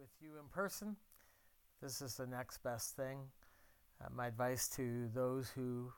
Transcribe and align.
with 0.00 0.08
you 0.22 0.30
in 0.40 0.48
person. 0.48 0.96
This 1.82 2.00
is 2.00 2.14
the 2.14 2.26
next 2.26 2.62
best 2.62 2.96
thing. 2.96 3.18
Uh, 4.00 4.08
my 4.16 4.28
advice 4.28 4.66
to 4.70 5.10
those 5.14 5.50
who 5.50 5.92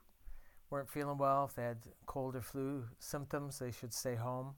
weren't 0.71 0.91
feeling 0.91 1.19
well, 1.19 1.45
if 1.45 1.55
they 1.55 1.63
had 1.63 1.77
cold 2.07 2.35
or 2.35 2.41
flu 2.41 2.83
symptoms, 2.99 3.61
they 3.61 3.71
should 3.71 3.93
stay 3.95 4.17
home. 4.17 4.55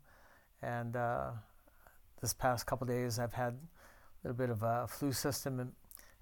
And 0.62 0.96
uh, 0.96 1.32
this 2.22 2.32
past 2.32 2.64
couple 2.64 2.86
days, 2.86 3.18
I've 3.18 3.34
had 3.34 3.52
a 3.52 4.28
little 4.28 4.38
bit 4.38 4.48
of 4.48 4.62
a 4.62 4.86
flu 4.88 5.12
system, 5.12 5.72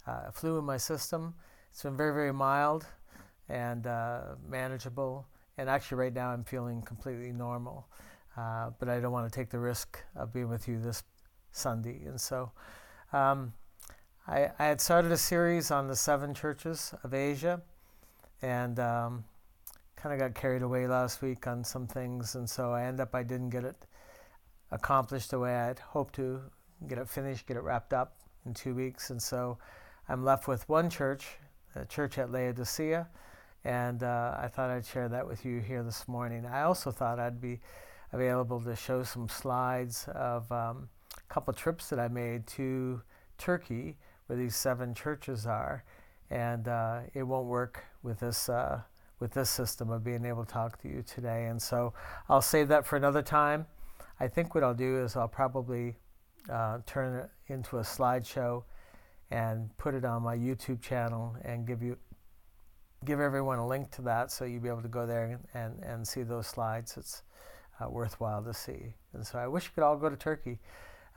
uh, 0.04 0.32
flu 0.32 0.59
in 0.59 0.64
my 0.64 0.77
system. 0.77 1.34
It's 1.70 1.84
been 1.84 1.96
very, 1.96 2.12
very 2.12 2.32
mild 2.32 2.86
and 3.48 3.86
uh, 3.86 4.20
manageable. 4.48 5.29
And 5.59 5.70
actually, 5.70 5.98
right 5.98 6.12
now, 6.12 6.30
I'm 6.30 6.43
feeling 6.43 6.82
completely 6.82 7.30
normal. 7.30 7.86
Uh, 8.36 8.70
but 8.80 8.89
I 8.89 8.98
don't 8.98 9.12
want 9.12 9.32
to 9.32 9.36
take 9.39 9.50
the 9.50 9.61
risk 9.61 10.00
of 10.16 10.32
being 10.32 10.48
with 10.48 10.66
you 10.66 10.80
this 10.80 11.04
Sunday. 11.52 12.00
And 12.04 12.20
so 12.20 12.50
um, 13.13 13.52
I, 14.27 14.51
I, 14.59 14.65
had 14.65 14.80
started 14.80 15.12
a 15.12 15.16
series 15.16 15.70
on 15.70 15.89
the 15.89 15.97
seven 15.97 16.33
churches 16.33 16.95
of 17.03 17.12
Asia 17.12 17.61
and 18.41 18.79
um, 18.79 19.25
kind 19.97 20.12
of 20.12 20.20
got 20.20 20.41
carried 20.41 20.62
away 20.62 20.87
last 20.87 21.23
week 21.23 21.47
on 21.47 21.65
some 21.65 21.87
things. 21.87 22.34
And 22.34 22.48
so 22.48 22.73
I 22.73 22.84
end 22.84 23.01
up, 23.01 23.15
I 23.15 23.23
didn't 23.23 23.51
get 23.51 23.65
it 23.65 23.77
accomplished 24.70 25.30
the 25.30 25.39
way 25.39 25.55
I'd 25.55 25.79
hoped 25.79 26.15
to 26.17 26.41
get 26.89 26.98
it 26.98 27.09
finished, 27.09 27.47
get 27.47 27.56
it 27.56 27.62
wrapped 27.62 27.93
up 27.93 28.17
in 28.47 28.55
two 28.55 28.75
weeks. 28.75 29.11
And 29.11 29.20
so 29.20 29.59
I'm 30.09 30.25
left 30.25 30.48
with 30.48 30.69
one 30.69 30.89
church, 30.89 31.27
a 31.75 31.84
church 31.84 32.19
at 32.19 32.33
Laodicea. 32.33 33.09
And 33.65 34.03
uh, 34.03 34.37
I 34.39 34.48
thought 34.48 34.70
I'd 34.70 34.87
share 34.87 35.09
that 35.09 35.27
with 35.27 35.45
you 35.45 35.61
here 35.61 35.83
this 35.83 36.09
morning. 36.09 36.47
I 36.47 36.62
also 36.62 36.91
thought 36.91 37.20
I'd 37.20 37.41
be 37.41 37.61
available 38.12 38.61
to 38.62 38.75
show 38.75 39.03
some 39.03 39.29
slides 39.29 40.09
of 40.15 40.51
um, 40.51 40.89
a 41.16 41.33
couple 41.33 41.52
trips 41.55 41.89
that 41.91 41.98
I 41.98 42.09
made 42.09 42.47
to 42.48 43.02
Turkey, 43.39 43.97
where 44.27 44.39
these 44.39 44.57
seven 44.57 44.95
churches 44.95 45.47
are, 45.47 45.84
and 46.31 46.69
uh, 46.69 47.00
it 47.14 47.23
won't 47.23 47.47
work 47.47 47.84
with 48.03 48.20
this 48.20 48.48
uh, 48.48 48.81
with 49.20 49.33
this 49.33 49.51
system 49.51 49.91
of 49.91 50.03
being 50.03 50.25
able 50.25 50.45
to 50.45 50.53
talk 50.53 50.81
to 50.83 50.89
you 50.89 51.03
today. 51.03 51.47
And 51.47 51.62
so 51.62 51.95
I'll 52.28 52.42
save 52.42 52.69
that 52.69 52.84
for 52.84 52.97
another 52.97 53.23
time. 53.23 53.67
I 54.19 54.27
think 54.27 54.55
what 54.55 54.64
I'll 54.64 54.75
do 54.75 55.03
is 55.03 55.17
I'll 55.17 55.28
probably 55.28 55.97
uh, 56.51 56.78
turn 56.86 57.17
it 57.17 57.31
into 57.47 57.79
a 57.79 57.83
slideshow 57.83 58.64
and 59.31 59.77
put 59.79 59.95
it 59.95 60.05
on 60.05 60.23
my 60.23 60.36
YouTube 60.36 60.83
channel 60.83 61.36
and 61.45 61.67
give 61.67 61.83
you 61.83 61.97
give 63.05 63.20
everyone 63.20 63.58
a 63.58 63.67
link 63.67 63.91
to 63.91 64.03
that 64.03 64.31
so 64.31 64.45
you'll 64.45 64.62
be 64.62 64.69
able 64.69 64.83
to 64.83 64.89
go 64.89 65.06
there 65.06 65.25
and, 65.25 65.39
and, 65.55 65.84
and 65.84 66.06
see 66.06 66.23
those 66.23 66.47
slides. 66.47 66.97
It's 66.97 67.23
uh, 67.81 67.89
worthwhile 67.89 68.42
to 68.45 68.55
see. 68.55 68.95
And 69.12 69.27
so 69.27 69.39
I 69.39 69.47
wish 69.48 69.64
you 69.64 69.70
could 69.75 69.83
all 69.84 69.97
go 69.97 70.08
to 70.08 70.17
Turkey 70.17 70.58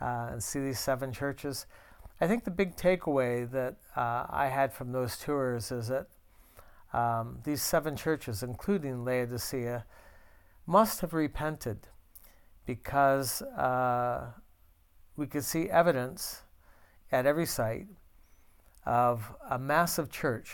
uh, 0.01 0.29
and 0.31 0.43
see 0.43 0.59
these 0.59 0.79
seven 0.79 1.11
churches. 1.11 1.65
I 2.21 2.27
think 2.27 2.43
the 2.43 2.51
big 2.51 2.75
takeaway 2.75 3.49
that 3.51 3.75
uh, 3.95 4.25
I 4.29 4.47
had 4.47 4.73
from 4.73 4.91
those 4.91 5.17
tours 5.17 5.71
is 5.71 5.89
that 5.89 6.07
um, 6.93 7.39
these 7.43 7.61
seven 7.61 7.95
churches, 7.95 8.41
including 8.41 9.03
Laodicea, 9.03 9.85
must 10.65 11.01
have 11.01 11.13
repented 11.13 11.87
because 12.65 13.41
uh, 13.41 14.31
we 15.15 15.27
could 15.27 15.43
see 15.43 15.69
evidence 15.69 16.43
at 17.11 17.25
every 17.25 17.45
site 17.45 17.87
of 18.85 19.33
a 19.49 19.59
massive 19.59 20.09
church. 20.09 20.51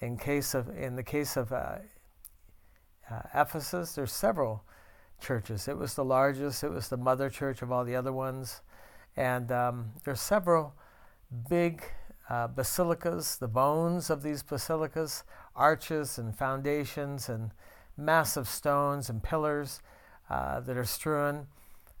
In 0.00 0.16
case 0.16 0.54
of 0.54 0.68
in 0.76 0.96
the 0.96 1.02
case 1.02 1.36
of 1.36 1.52
uh, 1.52 1.76
uh, 3.10 3.22
Ephesus, 3.34 3.94
there's 3.94 4.12
several 4.12 4.64
churches. 5.22 5.68
It 5.68 5.78
was 5.78 5.94
the 5.94 6.04
largest, 6.04 6.62
it 6.62 6.70
was 6.70 6.88
the 6.88 6.96
mother 6.96 7.30
church 7.30 7.62
of 7.62 7.72
all 7.72 7.84
the 7.84 7.96
other 7.96 8.12
ones. 8.12 8.60
And 9.16 9.50
um, 9.50 9.92
there's 10.04 10.20
several 10.20 10.74
big 11.48 11.82
uh, 12.28 12.48
basilicas, 12.48 13.38
the 13.38 13.48
bones 13.48 14.10
of 14.10 14.22
these 14.22 14.42
basilicas, 14.42 15.22
arches 15.54 16.18
and 16.18 16.36
foundations 16.36 17.28
and 17.28 17.52
massive 17.96 18.48
stones 18.48 19.08
and 19.08 19.22
pillars 19.22 19.80
uh, 20.28 20.60
that 20.60 20.76
are 20.76 20.84
strewn. 20.84 21.46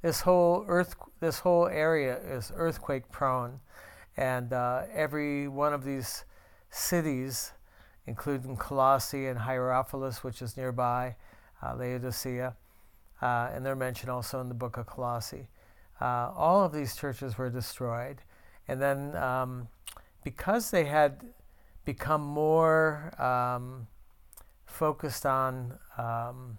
This 0.02 0.22
whole 0.22 0.64
earth, 0.66 0.96
this 1.20 1.40
whole 1.40 1.68
area 1.68 2.18
is 2.18 2.52
earthquake 2.56 3.10
prone, 3.10 3.60
and 4.16 4.52
uh, 4.52 4.82
every 4.92 5.48
one 5.48 5.72
of 5.72 5.84
these 5.84 6.24
cities, 6.70 7.52
including 8.06 8.56
Colossae 8.56 9.26
and 9.26 9.38
Hierapolis, 9.38 10.24
which 10.24 10.42
is 10.42 10.56
nearby, 10.56 11.14
uh, 11.62 11.76
Laodicea, 11.76 12.56
uh, 13.22 13.50
and 13.54 13.64
they're 13.64 13.76
mentioned 13.76 14.10
also 14.10 14.40
in 14.40 14.48
the 14.48 14.54
book 14.54 14.76
of 14.76 14.86
Colossae. 14.86 15.46
Uh, 16.00 16.32
all 16.36 16.64
of 16.64 16.72
these 16.72 16.96
churches 16.96 17.38
were 17.38 17.48
destroyed. 17.48 18.16
And 18.66 18.82
then, 18.82 19.14
um, 19.16 19.68
because 20.24 20.72
they 20.72 20.84
had 20.84 21.24
become 21.84 22.20
more 22.20 23.12
um, 23.22 23.86
focused 24.66 25.24
on, 25.24 25.78
um, 25.96 26.58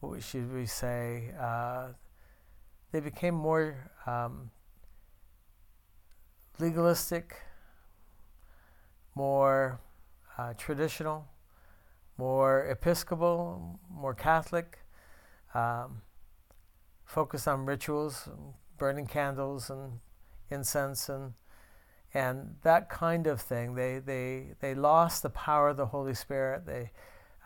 what 0.00 0.22
should 0.22 0.52
we 0.54 0.66
say, 0.66 1.32
uh, 1.40 1.88
they 2.92 3.00
became 3.00 3.34
more 3.34 3.90
um, 4.06 4.50
legalistic, 6.60 7.42
more 9.16 9.80
uh, 10.38 10.52
traditional, 10.54 11.26
more 12.16 12.66
Episcopal, 12.66 13.80
more 13.90 14.14
Catholic 14.14 14.78
um, 15.56 16.02
focus 17.04 17.46
on 17.46 17.64
rituals, 17.64 18.28
burning 18.76 19.06
candles 19.06 19.70
and 19.70 20.00
incense 20.50 21.08
and 21.08 21.32
and 22.14 22.56
that 22.62 22.88
kind 22.88 23.26
of 23.26 23.40
thing. 23.40 23.74
They 23.74 23.98
they 23.98 24.54
they 24.60 24.74
lost 24.74 25.22
the 25.22 25.30
power 25.30 25.70
of 25.70 25.76
the 25.76 25.86
Holy 25.86 26.14
Spirit. 26.14 26.66
They 26.66 26.90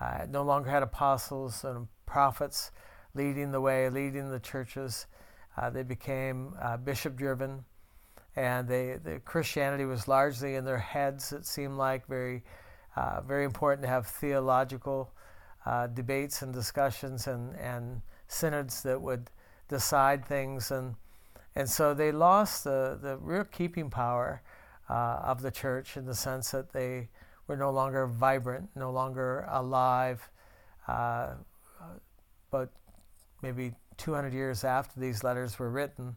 uh, 0.00 0.26
no 0.28 0.42
longer 0.42 0.70
had 0.70 0.82
apostles 0.82 1.64
and 1.64 1.88
prophets 2.06 2.70
leading 3.14 3.52
the 3.52 3.60
way, 3.60 3.88
leading 3.90 4.30
the 4.30 4.40
churches. 4.40 5.06
Uh, 5.56 5.70
they 5.70 5.82
became 5.82 6.54
uh, 6.60 6.76
bishop 6.76 7.16
driven, 7.16 7.64
and 8.36 8.68
they 8.68 8.98
the 9.02 9.20
Christianity 9.20 9.84
was 9.84 10.08
largely 10.08 10.54
in 10.56 10.64
their 10.64 10.78
heads. 10.78 11.32
It 11.32 11.46
seemed 11.46 11.76
like 11.76 12.06
very 12.06 12.42
uh, 12.96 13.20
very 13.20 13.44
important 13.44 13.82
to 13.82 13.88
have 13.88 14.06
theological 14.06 15.12
uh, 15.66 15.86
debates 15.88 16.42
and 16.42 16.52
discussions 16.52 17.26
and, 17.26 17.54
and 17.56 18.02
synods 18.28 18.82
that 18.82 19.00
would 19.00 19.30
decide 19.68 20.24
things. 20.24 20.70
And, 20.70 20.94
and 21.54 21.68
so 21.68 21.94
they 21.94 22.12
lost 22.12 22.64
the, 22.64 22.98
the 23.00 23.16
real 23.18 23.44
keeping 23.44 23.90
power 23.90 24.42
uh, 24.88 25.20
of 25.22 25.42
the 25.42 25.50
church 25.50 25.96
in 25.96 26.06
the 26.06 26.14
sense 26.14 26.50
that 26.50 26.72
they 26.72 27.08
were 27.46 27.56
no 27.56 27.70
longer 27.70 28.06
vibrant, 28.06 28.68
no 28.74 28.90
longer 28.90 29.46
alive. 29.50 30.28
Uh, 30.88 31.34
but 32.50 32.70
maybe 33.42 33.72
200 33.96 34.32
years 34.32 34.64
after 34.64 34.98
these 34.98 35.22
letters 35.22 35.58
were 35.58 35.70
written, 35.70 36.16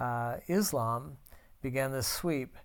uh, 0.00 0.36
Islam 0.48 1.16
began 1.62 1.92
this 1.92 2.06
sweep 2.06 2.56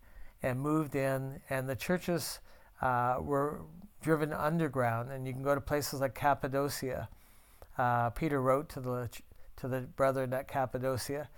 and 0.42 0.60
moved 0.60 0.96
in, 0.96 1.40
and 1.50 1.68
the 1.70 1.76
churches 1.76 2.40
uh, 2.82 3.18
were 3.20 3.62
driven 4.04 4.34
underground, 4.34 5.12
and 5.12 5.26
you 5.26 5.34
can 5.34 5.42
go 5.42 5.56
to 5.56 5.62
places 5.62 6.02
like 6.02 6.14
Cappadocia. 6.14 7.10
Uh, 7.78 8.10
Peter 8.12 8.42
wrote 8.42 8.70
to 8.70 8.80
the 8.80 9.10
to 9.56 9.68
the 9.68 9.82
brethren 9.82 10.34
at 10.34 10.48
Cappadocia, 10.48 11.30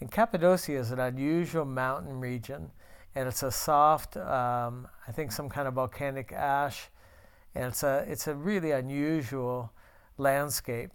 and 0.00 0.10
Cappadocia 0.10 0.78
is 0.78 0.90
an 0.92 1.00
unusual 1.00 1.64
mountain 1.64 2.20
region, 2.20 2.70
and 3.14 3.28
it's 3.28 3.42
a 3.42 3.50
soft, 3.50 4.16
um, 4.16 4.88
I 5.06 5.12
think, 5.12 5.32
some 5.32 5.48
kind 5.48 5.68
of 5.68 5.74
volcanic 5.74 6.32
ash, 6.32 6.88
and 7.54 7.66
it's 7.66 7.82
a 7.82 8.04
it's 8.08 8.28
a 8.28 8.34
really 8.34 8.70
unusual 8.70 9.72
landscape. 10.16 10.92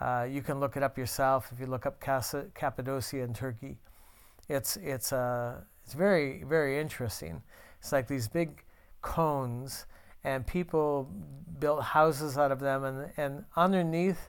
Uh, 0.00 0.26
you 0.30 0.42
can 0.42 0.60
look 0.60 0.76
it 0.76 0.82
up 0.82 0.96
yourself 0.96 1.50
if 1.52 1.58
you 1.58 1.66
look 1.66 1.84
up 1.84 2.00
Cappadocia 2.00 3.18
in 3.18 3.34
Turkey. 3.34 3.76
It's 4.48 4.76
it's 4.76 5.12
uh, 5.12 5.60
it's 5.84 5.94
very 5.94 6.44
very 6.44 6.78
interesting. 6.78 7.42
It's 7.80 7.92
like 7.92 8.06
these 8.06 8.28
big 8.28 8.64
cones 9.02 9.86
and 10.24 10.46
people 10.46 11.10
built 11.58 11.82
houses 11.82 12.38
out 12.38 12.52
of 12.52 12.60
them. 12.60 12.84
And, 12.84 13.10
and 13.16 13.44
underneath, 13.56 14.28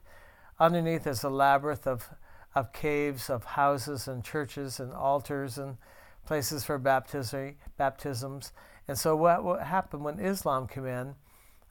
underneath 0.59 1.07
is 1.07 1.23
a 1.23 1.29
labyrinth 1.29 1.87
of, 1.87 2.09
of 2.55 2.73
caves, 2.73 3.29
of 3.29 3.43
houses 3.43 4.07
and 4.07 4.23
churches 4.23 4.79
and 4.79 4.93
altars 4.93 5.57
and 5.57 5.77
places 6.25 6.63
for 6.63 6.77
baptism, 6.77 7.55
baptisms. 7.77 8.51
And 8.87 8.97
so 8.97 9.15
what, 9.15 9.43
what 9.43 9.61
happened 9.63 10.03
when 10.03 10.19
Islam 10.19 10.67
came 10.67 10.85
in, 10.85 11.15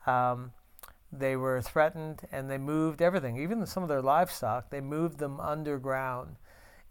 um, 0.07 0.53
they 1.13 1.37
were 1.37 1.63
threatened 1.63 2.21
and 2.33 2.51
they 2.51 2.59
moved 2.59 3.01
everything, 3.01 3.39
even 3.39 3.65
some 3.67 3.83
of 3.83 3.89
their 3.89 4.03
livestock, 4.03 4.71
they 4.71 4.81
moved 4.81 5.19
them 5.19 5.41
underground. 5.41 6.37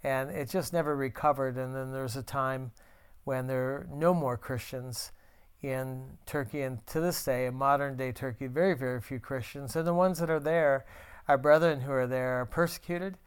And 0.04 0.30
it 0.30 0.50
just 0.50 0.74
never 0.74 0.96
recovered. 0.96 1.58
And 1.58 1.76
then 1.76 1.92
there's 1.92 2.16
a 2.16 2.24
time 2.24 2.72
when 3.24 3.48
there 3.48 3.64
were 3.64 3.88
no 3.92 4.14
more 4.14 4.38
Christians 4.38 5.12
in 5.62 6.18
Turkey, 6.26 6.62
and 6.62 6.86
to 6.88 7.00
this 7.00 7.24
day, 7.24 7.48
in 7.48 7.56
modern 7.56 7.98
day 7.98 8.12
Turkey, 8.12 8.48
very, 8.48 8.76
very 8.76 9.02
few 9.02 9.20
Christians. 9.20 9.76
And 9.76 9.88
the 9.88 9.94
ones 9.94 10.20
that 10.20 10.30
are 10.30 10.40
there, 10.40 10.86
our 11.28 11.38
brethren 11.38 11.82
who 11.82 11.92
are 11.92 12.08
there, 12.08 12.42
are 12.42 12.46
persecuted. 12.46 13.18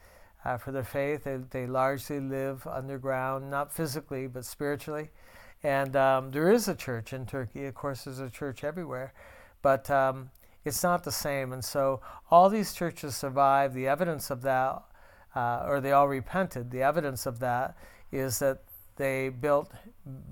uh, 0.44 0.56
for 0.56 0.73
their 0.73 0.85
faith. 0.85 1.25
They, 1.25 1.38
they 1.50 1.67
largely 1.67 2.21
live 2.21 2.67
underground, 2.67 3.50
not 3.50 3.73
physically, 3.73 4.27
but 4.27 4.44
spiritually. 4.44 5.11
And 5.62 5.94
um, 5.97 6.31
there 6.31 6.50
is 6.50 6.69
a 6.69 6.75
church 6.75 7.12
in 7.12 7.27
Turkey. 7.27 7.67
Of 7.67 7.75
course, 7.75 8.05
there's 8.05 8.21
a 8.21 8.31
church 8.31 8.65
everywhere. 8.65 9.12
But 9.62 9.91
um, 9.91 10.31
it's 10.65 10.82
not 10.82 11.05
the 11.05 11.12
same. 11.12 11.53
And 11.53 11.65
so 11.65 12.00
all 12.31 12.49
these 12.49 12.73
churches 12.73 13.15
survive. 13.15 13.75
The 13.75 13.87
evidence 13.87 14.31
of 14.31 14.43
that, 14.43 14.82
uh, 15.35 15.65
or 15.67 15.81
they 15.81 15.93
all 15.93 16.09
repented, 16.09 16.71
the 16.71 16.82
evidence 16.82 17.27
of 17.27 17.38
that 17.41 17.77
is 18.11 18.38
that 18.38 18.62
they 18.97 19.29
built 19.29 19.71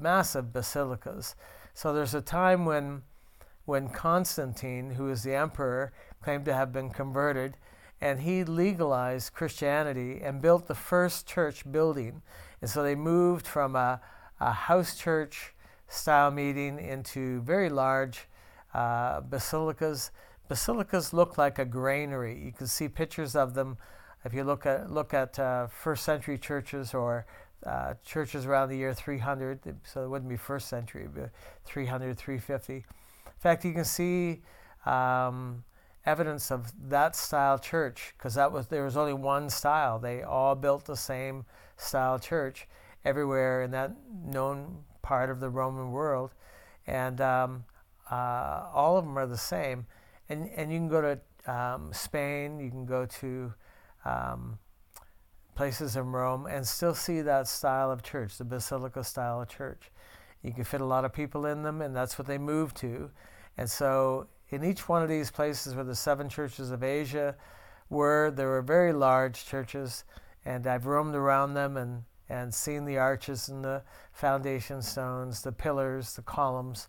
massive 0.00 0.52
basilicas. 0.52 1.34
So 1.78 1.92
there's 1.92 2.12
a 2.12 2.20
time 2.20 2.64
when, 2.64 3.02
when 3.64 3.88
Constantine, 3.88 4.90
who 4.90 5.10
is 5.10 5.22
the 5.22 5.36
emperor, 5.36 5.92
claimed 6.20 6.44
to 6.46 6.52
have 6.52 6.72
been 6.72 6.90
converted, 6.90 7.56
and 8.00 8.18
he 8.18 8.42
legalized 8.42 9.32
Christianity 9.32 10.20
and 10.20 10.42
built 10.42 10.66
the 10.66 10.74
first 10.74 11.28
church 11.28 11.70
building. 11.70 12.22
And 12.60 12.68
so 12.68 12.82
they 12.82 12.96
moved 12.96 13.46
from 13.46 13.76
a, 13.76 14.00
a 14.40 14.50
house 14.50 14.96
church 14.98 15.54
style 15.86 16.32
meeting 16.32 16.80
into 16.80 17.42
very 17.42 17.68
large 17.68 18.26
uh, 18.74 19.20
basilicas. 19.20 20.10
Basilicas 20.48 21.12
look 21.12 21.38
like 21.38 21.60
a 21.60 21.64
granary. 21.64 22.42
You 22.44 22.50
can 22.50 22.66
see 22.66 22.88
pictures 22.88 23.36
of 23.36 23.54
them 23.54 23.78
if 24.24 24.34
you 24.34 24.42
look 24.42 24.66
at 24.66 24.90
look 24.90 25.14
at 25.14 25.38
uh, 25.38 25.68
first 25.68 26.02
century 26.02 26.38
churches 26.38 26.92
or 26.92 27.24
uh, 27.64 27.94
churches 28.04 28.46
around 28.46 28.68
the 28.68 28.76
year 28.76 28.94
300. 28.94 29.60
So 29.84 30.04
it 30.04 30.08
wouldn't 30.08 30.28
be 30.28 30.36
first 30.36 30.68
century, 30.68 31.08
but 31.12 31.30
300, 31.64 32.16
350. 32.16 32.74
In 32.74 32.84
fact, 33.38 33.64
you 33.64 33.72
can 33.72 33.84
see 33.84 34.42
um, 34.86 35.64
evidence 36.06 36.50
of 36.50 36.72
that 36.88 37.14
style 37.14 37.58
church 37.58 38.14
because 38.16 38.34
that 38.34 38.50
was 38.50 38.66
there 38.68 38.84
was 38.84 38.96
only 38.96 39.12
one 39.12 39.50
style. 39.50 39.98
They 39.98 40.22
all 40.22 40.54
built 40.54 40.86
the 40.86 40.96
same 40.96 41.44
style 41.76 42.18
church 42.18 42.66
everywhere 43.04 43.62
in 43.62 43.70
that 43.72 43.92
known 44.24 44.84
part 45.02 45.30
of 45.30 45.40
the 45.40 45.48
Roman 45.48 45.92
world, 45.92 46.34
and 46.86 47.20
um, 47.20 47.64
uh, 48.10 48.68
all 48.72 48.96
of 48.96 49.04
them 49.04 49.18
are 49.18 49.26
the 49.26 49.38
same. 49.38 49.86
And 50.28 50.48
and 50.56 50.72
you 50.72 50.78
can 50.78 50.88
go 50.88 51.00
to 51.00 51.52
um, 51.52 51.92
Spain, 51.92 52.58
you 52.58 52.70
can 52.70 52.86
go 52.86 53.06
to 53.06 53.52
um, 54.04 54.58
places 55.58 55.96
in 55.96 56.12
Rome, 56.12 56.46
and 56.46 56.64
still 56.64 56.94
see 56.94 57.20
that 57.20 57.48
style 57.48 57.90
of 57.90 58.00
church, 58.04 58.38
the 58.38 58.44
basilica 58.44 59.02
style 59.02 59.42
of 59.42 59.48
church. 59.48 59.90
You 60.44 60.52
can 60.52 60.62
fit 60.62 60.80
a 60.80 60.84
lot 60.84 61.04
of 61.04 61.12
people 61.12 61.46
in 61.46 61.64
them, 61.64 61.82
and 61.82 61.96
that's 61.96 62.16
what 62.16 62.28
they 62.28 62.38
moved 62.38 62.76
to. 62.76 63.10
And 63.56 63.68
so 63.68 64.28
in 64.50 64.62
each 64.62 64.88
one 64.88 65.02
of 65.02 65.08
these 65.08 65.32
places 65.32 65.74
where 65.74 65.82
the 65.84 65.96
seven 65.96 66.28
churches 66.28 66.70
of 66.70 66.84
Asia 66.84 67.34
were, 67.90 68.30
there 68.30 68.46
were 68.46 68.62
very 68.62 68.92
large 68.92 69.46
churches, 69.46 70.04
and 70.44 70.64
I've 70.64 70.86
roamed 70.86 71.16
around 71.16 71.54
them 71.54 71.76
and, 71.76 72.04
and 72.28 72.54
seen 72.54 72.84
the 72.84 72.98
arches 72.98 73.48
and 73.48 73.64
the 73.64 73.82
foundation 74.12 74.80
stones, 74.80 75.42
the 75.42 75.50
pillars, 75.50 76.14
the 76.14 76.22
columns 76.22 76.86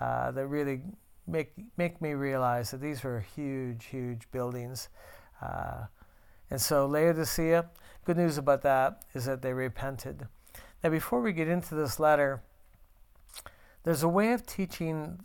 uh, 0.00 0.30
that 0.30 0.46
really 0.46 0.80
make, 1.26 1.52
make 1.76 2.00
me 2.00 2.14
realize 2.14 2.70
that 2.70 2.80
these 2.80 3.04
were 3.04 3.20
huge, 3.20 3.84
huge 3.84 4.22
buildings. 4.30 4.88
Uh, 5.42 5.84
and 6.50 6.60
so 6.60 6.86
Laodicea, 6.86 7.66
good 8.04 8.16
news 8.16 8.38
about 8.38 8.62
that 8.62 9.02
is 9.14 9.24
that 9.24 9.42
they 9.42 9.52
repented. 9.52 10.28
Now, 10.82 10.90
before 10.90 11.20
we 11.20 11.32
get 11.32 11.48
into 11.48 11.74
this 11.74 11.98
letter, 11.98 12.42
there's 13.82 14.02
a 14.02 14.08
way 14.08 14.32
of 14.32 14.46
teaching 14.46 15.24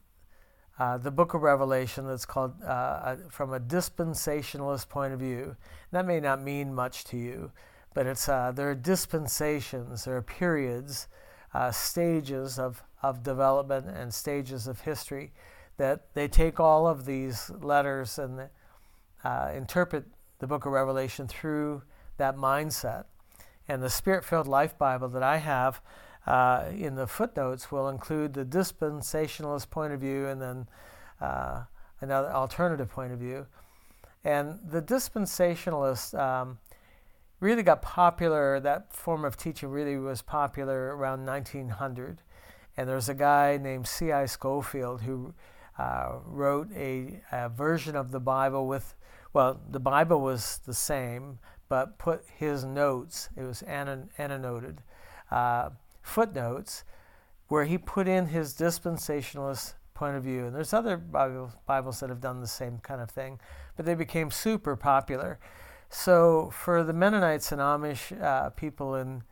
uh, 0.80 0.98
the 0.98 1.12
book 1.12 1.36
of 1.36 1.44
Revelation 1.44 2.08
that's 2.08 2.26
called 2.26 2.56
uh, 2.64 2.68
uh, 2.68 3.16
from 3.30 3.54
a 3.54 3.60
dispensationalist 3.60 4.90
point 4.90 5.14
of 5.14 5.20
view. 5.20 5.56
That 5.92 6.08
may 6.08 6.20
not 6.20 6.42
mean 6.42 6.74
much 6.74 7.04
to 7.06 7.18
you, 7.18 7.52
but 7.94 8.08
it's 8.08 8.28
uh, 8.28 8.52
there 8.52 8.72
are 8.72 8.76
dispensations, 8.76 10.06
there 10.06 10.16
are 10.16 10.24
periods, 10.24 11.08
uh, 11.54 11.70
stages 11.72 12.58
of, 12.58 12.82
of 13.04 13.22
development 13.22 13.90
and 13.90 14.12
stages 14.12 14.68
of 14.68 14.82
history 14.82 15.34
that 15.78 16.14
they 16.16 16.28
take 16.28 16.60
all 16.60 16.88
of 16.88 17.06
these 17.06 17.52
letters 17.62 18.18
and 18.18 18.50
interpret 19.56 20.06
the 20.42 20.48
book 20.48 20.66
of 20.66 20.74
Revelation 20.74 21.28
through 21.28 21.84
that 22.18 22.36
mindset. 22.36 23.06
And 23.68 23.82
the 23.82 23.90
Spirit 23.90 24.26
filled 24.26 24.48
Life 24.48 24.78
Bible 24.78 25.08
that 25.10 25.24
I 25.24 25.38
have 25.38 25.82
uh, 26.28 26.66
in 26.76 26.96
the 26.96 27.08
footnotes 27.08 27.72
will 27.72 27.88
include 27.88 28.34
the 28.34 28.44
dispensationalist 28.44 29.70
point 29.70 29.94
of 29.94 30.02
view 30.02 30.28
and 30.28 30.42
then 30.42 30.68
uh, 31.22 31.64
another 32.02 32.32
alternative 32.32 32.90
point 32.90 33.14
of 33.14 33.20
view. 33.20 33.46
And 34.24 34.60
the 34.70 34.82
dispensationalist 34.82 36.20
um, 36.20 36.60
really 37.40 37.64
got 37.64 37.82
popular, 37.82 38.60
that 38.60 38.94
form 38.94 39.26
of 39.26 39.38
teaching 39.38 39.70
really 39.70 39.98
was 39.98 40.22
popular 40.22 40.96
around 40.96 41.26
1900. 41.26 42.20
And 42.78 42.88
there's 42.88 43.10
a 43.10 43.14
guy 43.14 43.58
named 43.62 43.88
C.I. 43.88 44.26
Scofield 44.28 45.02
who 45.02 45.34
uh, 45.78 46.20
wrote 46.26 46.70
a, 46.76 47.20
a, 47.32 47.50
version 47.50 47.96
of 47.96 48.12
the 48.12 48.20
Bible 48.20 48.68
with, 48.68 48.94
well, 49.34 49.62
the 49.70 49.80
Bible 49.80 50.22
was 50.22 50.60
the 50.66 50.74
same, 50.74 51.40
but 51.70 51.98
put 51.98 52.26
his 52.38 52.66
notes, 52.66 53.30
it 53.38 53.44
was 53.44 53.62
annotated, 53.64 54.82
uh, 55.30 55.70
footnotes 56.02 56.84
where 57.48 57.66
he 57.66 57.78
put 57.78 58.08
in 58.08 58.28
his 58.28 58.54
dispensationalist 58.54 59.74
point 59.94 60.16
of 60.16 60.24
view. 60.24 60.46
And 60.46 60.56
there's 60.56 60.74
other 60.74 60.98
Bibles 60.98 62.00
that 62.00 62.10
have 62.10 62.22
done 62.22 62.42
the 62.42 62.48
same 62.48 62.80
kind 62.80 63.02
of 63.02 63.10
thing, 63.10 63.40
but 63.76 63.86
they 63.86 63.96
became 63.96 64.32
super 64.32 64.76
popular. 64.76 65.40
So 65.90 66.50
for 66.54 66.84
the 66.84 66.94
Mennonites 66.94 67.52
and 67.52 67.62
Amish 67.62 68.22
uh, 68.22 68.50
people 68.52 68.96
in, 68.96 69.24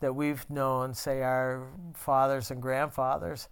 that 0.00 0.14
we've 0.14 0.48
known, 0.50 0.92
say 0.94 1.22
our 1.22 1.66
fathers 1.94 2.50
and 2.50 2.60
grandfathers, 2.60 3.48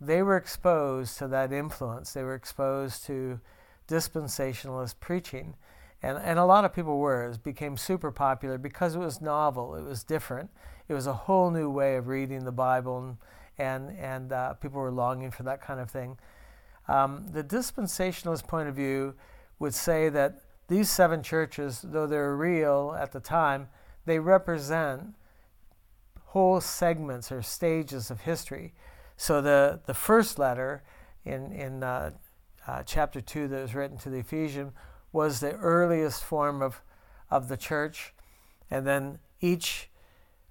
they 0.00 0.22
were 0.22 0.36
exposed 0.36 1.18
to 1.18 1.28
that 1.28 1.52
influence. 1.52 2.12
They 2.12 2.22
were 2.22 2.34
exposed 2.34 3.04
to 3.06 3.40
dispensationalist 3.88 4.94
preaching. 5.00 5.54
And, 6.02 6.18
and 6.18 6.38
a 6.38 6.44
lot 6.44 6.64
of 6.64 6.74
people 6.74 6.98
were. 6.98 7.30
It 7.30 7.42
became 7.42 7.76
super 7.76 8.10
popular 8.10 8.58
because 8.58 8.94
it 8.94 8.98
was 8.98 9.20
novel, 9.20 9.74
it 9.74 9.84
was 9.84 10.04
different 10.04 10.50
it 10.88 10.94
was 10.94 11.06
a 11.06 11.12
whole 11.12 11.50
new 11.50 11.70
way 11.70 11.96
of 11.96 12.08
reading 12.08 12.44
the 12.44 12.52
Bible, 12.52 12.98
and 12.98 13.16
and, 13.56 13.96
and 13.98 14.32
uh, 14.32 14.54
people 14.54 14.80
were 14.80 14.90
longing 14.90 15.30
for 15.30 15.44
that 15.44 15.60
kind 15.60 15.78
of 15.78 15.88
thing. 15.88 16.18
Um, 16.88 17.28
the 17.30 17.44
dispensationalist 17.44 18.48
point 18.48 18.68
of 18.68 18.74
view 18.74 19.14
would 19.60 19.74
say 19.74 20.08
that 20.08 20.40
these 20.66 20.90
seven 20.90 21.22
churches, 21.22 21.80
though 21.84 22.08
they're 22.08 22.34
real 22.34 22.96
at 22.98 23.12
the 23.12 23.20
time, 23.20 23.68
they 24.06 24.18
represent 24.18 25.14
whole 26.24 26.60
segments 26.60 27.30
or 27.30 27.42
stages 27.42 28.10
of 28.10 28.22
history. 28.22 28.74
So 29.16 29.40
the, 29.40 29.78
the 29.86 29.94
first 29.94 30.36
letter 30.36 30.82
in, 31.24 31.52
in 31.52 31.84
uh, 31.84 32.10
uh, 32.66 32.82
chapter 32.84 33.20
2 33.20 33.48
that 33.48 33.62
was 33.62 33.74
written 33.74 33.98
to 33.98 34.10
the 34.10 34.18
Ephesians 34.18 34.72
was 35.12 35.40
the 35.40 35.52
earliest 35.52 36.24
form 36.24 36.62
of, 36.62 36.82
of 37.30 37.48
the 37.48 37.56
church. 37.56 38.14
And 38.70 38.86
then 38.86 39.18
each 39.40 39.88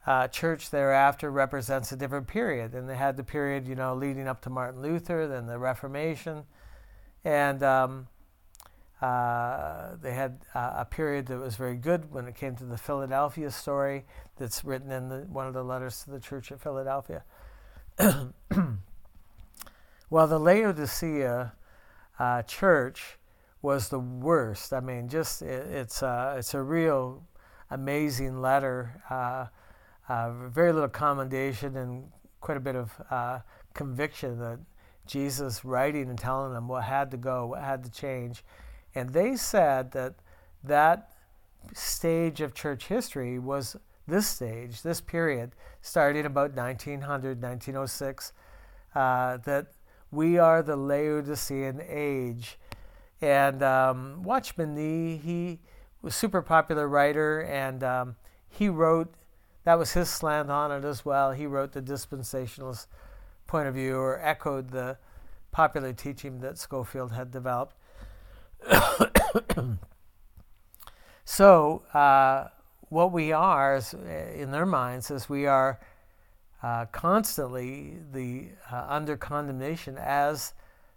uh, 0.05 0.27
church 0.27 0.69
thereafter 0.69 1.31
represents 1.31 1.91
a 1.91 1.95
different 1.95 2.27
period. 2.27 2.73
And 2.73 2.89
they 2.89 2.95
had 2.95 3.17
the 3.17 3.23
period, 3.23 3.67
you 3.67 3.75
know, 3.75 3.95
leading 3.95 4.27
up 4.27 4.41
to 4.41 4.49
Martin 4.49 4.81
Luther, 4.81 5.27
then 5.27 5.47
the 5.47 5.57
Reformation, 5.57 6.43
and 7.25 7.63
um, 7.63 8.07
uh, 9.01 9.95
they 10.01 10.13
had 10.13 10.39
uh, 10.53 10.73
a 10.77 10.85
period 10.85 11.25
that 11.27 11.37
was 11.37 11.55
very 11.55 11.75
good 11.75 12.11
when 12.11 12.27
it 12.27 12.35
came 12.35 12.55
to 12.55 12.65
the 12.65 12.77
Philadelphia 12.77 13.49
story 13.51 14.05
that's 14.37 14.63
written 14.63 14.91
in 14.91 15.09
the, 15.09 15.17
one 15.29 15.47
of 15.47 15.53
the 15.53 15.63
letters 15.63 16.03
to 16.03 16.11
the 16.11 16.19
church 16.19 16.51
at 16.51 16.61
Philadelphia. 16.61 17.23
well, 20.09 20.27
the 20.27 20.39
Laodicea 20.39 21.53
uh, 22.19 22.41
church 22.43 23.17
was 23.61 23.89
the 23.89 23.99
worst. 23.99 24.73
I 24.73 24.79
mean, 24.79 25.07
just 25.07 25.41
it, 25.41 25.67
it's, 25.71 26.03
uh, 26.03 26.35
it's 26.37 26.53
a 26.53 26.61
real 26.61 27.23
amazing 27.69 28.41
letter 28.41 29.01
uh, 29.09 29.47
uh, 30.09 30.31
very 30.49 30.73
little 30.73 30.89
commendation 30.89 31.77
and 31.77 32.11
quite 32.41 32.57
a 32.57 32.61
bit 32.61 32.75
of 32.75 32.91
uh, 33.09 33.39
conviction 33.73 34.39
that 34.39 34.59
Jesus 35.05 35.63
writing 35.63 36.09
and 36.09 36.17
telling 36.17 36.53
them 36.53 36.67
what 36.67 36.83
had 36.83 37.11
to 37.11 37.17
go, 37.17 37.47
what 37.47 37.61
had 37.61 37.83
to 37.83 37.91
change. 37.91 38.43
And 38.95 39.11
they 39.11 39.35
said 39.35 39.91
that 39.93 40.15
that 40.63 41.09
stage 41.73 42.41
of 42.41 42.53
church 42.53 42.87
history 42.87 43.39
was 43.39 43.77
this 44.07 44.27
stage, 44.27 44.81
this 44.81 44.99
period, 44.99 45.51
starting 45.81 46.25
about 46.25 46.53
1900, 46.53 47.41
1906, 47.41 48.33
uh, 48.93 49.37
that 49.37 49.67
we 50.13 50.37
are 50.37 50.61
the 50.61 50.75
Laodicean 50.75 51.81
age. 51.87 52.57
And 53.21 53.63
um, 53.63 54.23
Watchman 54.23 54.75
Nee, 54.75 55.17
he 55.17 55.59
was 56.01 56.13
super 56.13 56.41
popular 56.41 56.87
writer, 56.87 57.41
and 57.41 57.83
um, 57.83 58.15
he 58.49 58.69
wrote 58.69 59.13
that 59.63 59.79
was 59.79 59.93
his 59.93 60.09
slant 60.09 60.51
on 60.51 60.71
it 60.71 60.83
as 60.85 61.05
well. 61.05 61.31
He 61.31 61.45
wrote 61.45 61.71
the 61.71 61.81
dispensationalist 61.81 62.87
point 63.47 63.67
of 63.67 63.75
view 63.75 63.95
or 63.95 64.19
echoed 64.21 64.71
the 64.71 64.97
popular 65.51 65.93
teaching 65.93 66.39
that 66.39 66.57
Scofield 66.57 67.13
had 67.13 67.31
developed. 67.31 67.75
so, 71.25 71.83
uh, 71.93 72.49
what 72.89 73.11
we 73.11 73.31
are 73.31 73.77
is, 73.77 73.93
in 73.93 74.51
their 74.51 74.65
minds 74.65 75.09
is 75.09 75.29
we 75.29 75.45
are 75.45 75.79
uh, 76.63 76.85
constantly 76.85 77.97
the 78.13 78.47
uh, 78.71 78.85
under 78.87 79.17
condemnation 79.17 79.97
as 79.97 80.53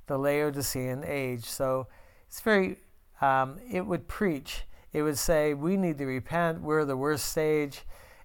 the 0.07 0.17
Laodicean 0.17 1.05
age. 1.05 1.45
So 1.45 1.89
it's 2.29 2.41
very, 2.41 2.77
um, 3.21 3.59
it 3.71 3.85
would 3.85 4.07
preach. 4.07 4.63
It 4.93 5.03
would 5.03 5.19
say 5.19 5.55
we 5.55 5.77
need 5.77 5.99
to 5.99 6.07
repent. 6.07 6.63
We're 6.63 6.85
the 6.85 6.97
worst 6.97 7.27
stage, 7.27 7.83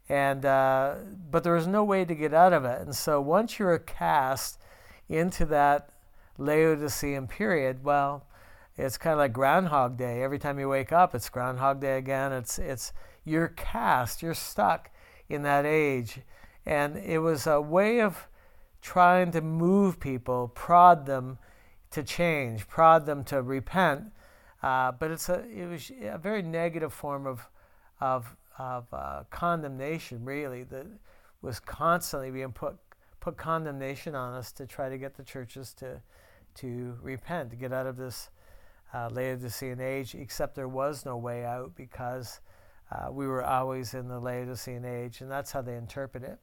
and 0.07 0.45
uh, 0.45 0.95
but 1.31 1.43
there 1.43 1.55
was 1.55 1.67
no 1.67 1.83
way 1.83 2.05
to 2.05 2.13
get 2.13 2.33
out 2.33 2.53
of 2.53 2.63
it. 2.63 2.81
And 2.81 2.95
so 2.95 3.19
once 3.19 3.57
you're 3.57 3.77
cast 3.79 4.60
into 5.10 5.45
that 5.48 5.89
Laodicean 6.38 7.27
period, 7.27 7.83
well, 7.83 8.27
it's 8.77 8.98
kind 8.98 9.13
of 9.13 9.17
like 9.17 9.33
Groundhog 9.33 9.98
Day. 9.98 10.24
Every 10.24 10.39
time 10.39 10.60
you 10.60 10.69
wake 10.69 10.91
up, 10.91 11.13
it's 11.15 11.27
Groundhog 11.27 11.81
Day 11.81 11.98
again. 11.98 12.31
It's 12.31 12.60
it's 12.60 12.93
you're 13.25 13.50
cast. 13.50 14.21
You're 14.21 14.36
stuck 14.36 14.91
in 15.27 15.41
that 15.41 15.65
age 15.65 16.19
and 16.65 16.98
it 16.98 17.20
was 17.20 17.48
a 17.48 17.60
way 17.60 18.01
of 18.01 18.27
trying 18.82 19.32
to 19.32 19.41
move 19.41 20.00
people, 20.00 20.48
prod 20.50 21.06
them 21.06 21.38
to 21.91 22.03
change, 22.03 22.68
prod 22.68 23.06
them 23.06 23.24
to 23.25 23.41
repent. 23.41 24.12
Uh, 24.63 24.91
but 24.91 25.12
it's 25.12 25.30
a, 25.30 25.44
it 25.50 25.68
was 25.68 25.91
a 26.01 26.18
very 26.18 26.41
negative 26.41 26.94
form 26.94 27.25
of, 27.25 27.48
of, 28.00 28.36
of 28.58 28.86
uh, 28.94 29.24
condemnation, 29.30 30.24
really, 30.24 30.63
that 30.63 30.86
was 31.41 31.60
constantly 31.60 32.30
being 32.30 32.51
put, 32.51 32.75
put 33.20 33.38
condemnation 33.38 34.13
on 34.13 34.34
us 34.34 34.51
to 34.51 34.68
try 34.68 34.89
to 34.89 34.98
get 34.98 35.15
the 35.15 35.24
churches 35.24 35.74
to, 35.74 36.00
to 36.56 36.96
repent, 37.01 37.50
to 37.50 37.56
get 37.56 37.74
out 37.74 37.88
of 37.88 37.98
this 37.98 38.30
uh, 38.94 39.10
Laodicean 39.12 39.80
age, 39.80 40.15
except 40.15 40.56
there 40.56 40.68
was 40.68 41.06
no 41.06 41.18
way 41.18 41.44
out 41.44 41.75
because 41.75 42.39
uh, 42.91 43.12
we 43.12 43.27
were 43.27 43.43
always 43.43 43.93
in 43.93 44.07
the 44.07 44.19
Laodicean 44.19 44.86
age, 44.86 45.21
and 45.21 45.31
that's 45.31 45.51
how 45.51 45.62
they 45.62 45.75
interpret 45.75 46.24
it. 46.24 46.39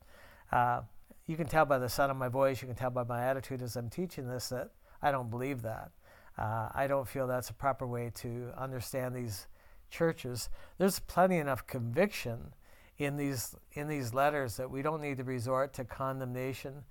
Uh, 0.51 0.81
you 1.27 1.37
can 1.37 1.47
tell 1.47 1.67
by 1.67 1.79
the 1.79 1.89
sound 1.89 2.11
of 2.11 2.17
my 2.17 2.29
voice, 2.29 2.63
you 2.63 2.69
can 2.69 2.77
tell 2.77 2.91
by 2.91 3.05
my 3.05 3.23
attitude 3.25 3.61
as 3.61 3.77
I'm 3.77 3.91
teaching 3.91 4.29
this 4.29 4.49
that 4.49 4.71
I 5.03 5.11
don't 5.11 5.31
believe 5.31 5.63
that. 5.63 5.91
Uh, 6.39 6.69
I 6.75 6.87
don't 6.87 7.07
feel 7.07 7.27
that's 7.27 7.51
a 7.51 7.55
proper 7.55 7.87
way 7.87 8.11
to 8.17 8.53
understand 8.57 9.15
these 9.15 9.47
churches. 9.91 10.49
There's 10.79 11.01
plenty 11.01 11.37
enough 11.39 11.67
conviction 11.67 12.55
in 12.97 13.17
these 13.17 13.55
in 13.73 13.89
these 13.89 14.13
letters 14.15 14.57
that 14.57 14.71
we 14.71 14.83
don't 14.83 15.01
need 15.01 15.19
to 15.19 15.25
resort 15.25 15.73
to 15.75 15.85
condemnation. 15.85 16.85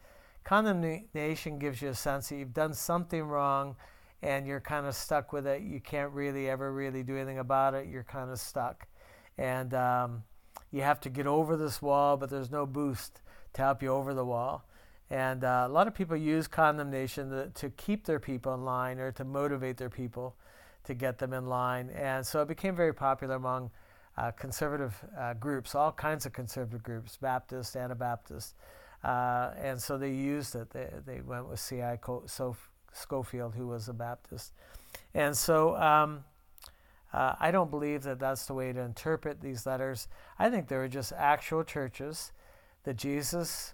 Condemnation 0.43 1.59
gives 1.59 1.81
you 1.81 1.89
a 1.89 1.93
sense 1.93 2.29
that 2.29 2.37
you've 2.37 2.53
done 2.53 2.73
something 2.73 3.23
wrong 3.23 3.75
and 4.21 4.47
you're 4.47 4.61
kind 4.61 4.85
of 4.85 4.95
stuck 4.95 5.33
with 5.33 5.45
it. 5.45 5.61
You 5.61 5.79
can't 5.79 6.11
really 6.11 6.49
ever 6.49 6.73
really 6.73 7.03
do 7.03 7.15
anything 7.15 7.39
about 7.39 7.73
it. 7.73 7.87
You're 7.87 8.03
kind 8.03 8.31
of 8.31 8.39
stuck. 8.39 8.87
And 9.38 9.74
um, 9.74 10.24
you 10.72 10.82
have 10.82 11.00
to 11.01 11.10
get 11.10 11.27
over 11.27 11.56
this 11.56 11.82
wall, 11.82 12.17
but 12.17 12.29
there's 12.29 12.51
no 12.51 12.65
boost 12.65 13.22
to 13.53 13.62
help 13.62 13.82
you 13.82 13.89
over 13.89 14.13
the 14.13 14.25
wall. 14.25 14.65
And 15.10 15.44
uh, 15.44 15.65
a 15.67 15.70
lot 15.70 15.88
of 15.88 15.94
people 15.94 16.17
use 16.17 16.48
condemnation 16.48 17.29
to, 17.29 17.50
to, 17.56 17.70
keep 17.72 18.06
their 18.06 18.20
people 18.20 18.53
in 18.53 18.65
line 18.65 19.00
or 19.00 19.12
to 19.13 19.24
motivate 19.24 19.77
their 19.77 19.89
people 19.89 20.36
to 20.84 20.94
get 20.94 21.17
them 21.17 21.32
in 21.34 21.46
line. 21.46 21.89
And 21.91 22.25
so 22.25 22.41
it 22.41 22.48
became 22.50 22.75
very 22.75 22.94
popular 22.94 23.36
among 23.36 23.72
uh, 24.17 24.32
conservative 24.32 25.01
uh, 25.17 25.34
groups, 25.36 25.75
all 25.75 25.91
kinds 25.91 26.25
of 26.25 26.34
conservative 26.34 26.84
groups, 26.84 27.15
Baptist, 27.17 27.77
Anabaptist. 27.77 28.56
Uh, 29.03 29.51
and 29.62 29.82
so 29.82 29.98
they 29.98 30.12
used 30.12 30.56
it. 30.56 30.70
They, 30.72 30.89
they 31.06 31.22
went 31.22 31.48
with 31.48 31.60
C.I. 31.60 32.00
Scofield, 32.91 33.53
who 33.56 33.67
was 33.67 33.88
a 33.88 33.94
Baptist. 33.94 34.53
And 35.13 35.38
so 35.38 35.75
um, 35.77 36.24
uh, 37.17 37.36
I 37.39 37.50
don't 37.50 37.71
believe 37.71 38.03
that 38.03 38.19
that's 38.19 38.45
the 38.45 38.53
way 38.53 38.71
to 38.71 38.79
interpret 38.79 39.41
these 39.41 39.65
letters. 39.65 40.07
I 40.38 40.51
think 40.51 40.67
they 40.67 40.77
were 40.77 40.88
just 40.88 41.12
actual 41.13 41.63
churches 41.63 42.31
that 42.83 42.95
Jesus 42.95 43.74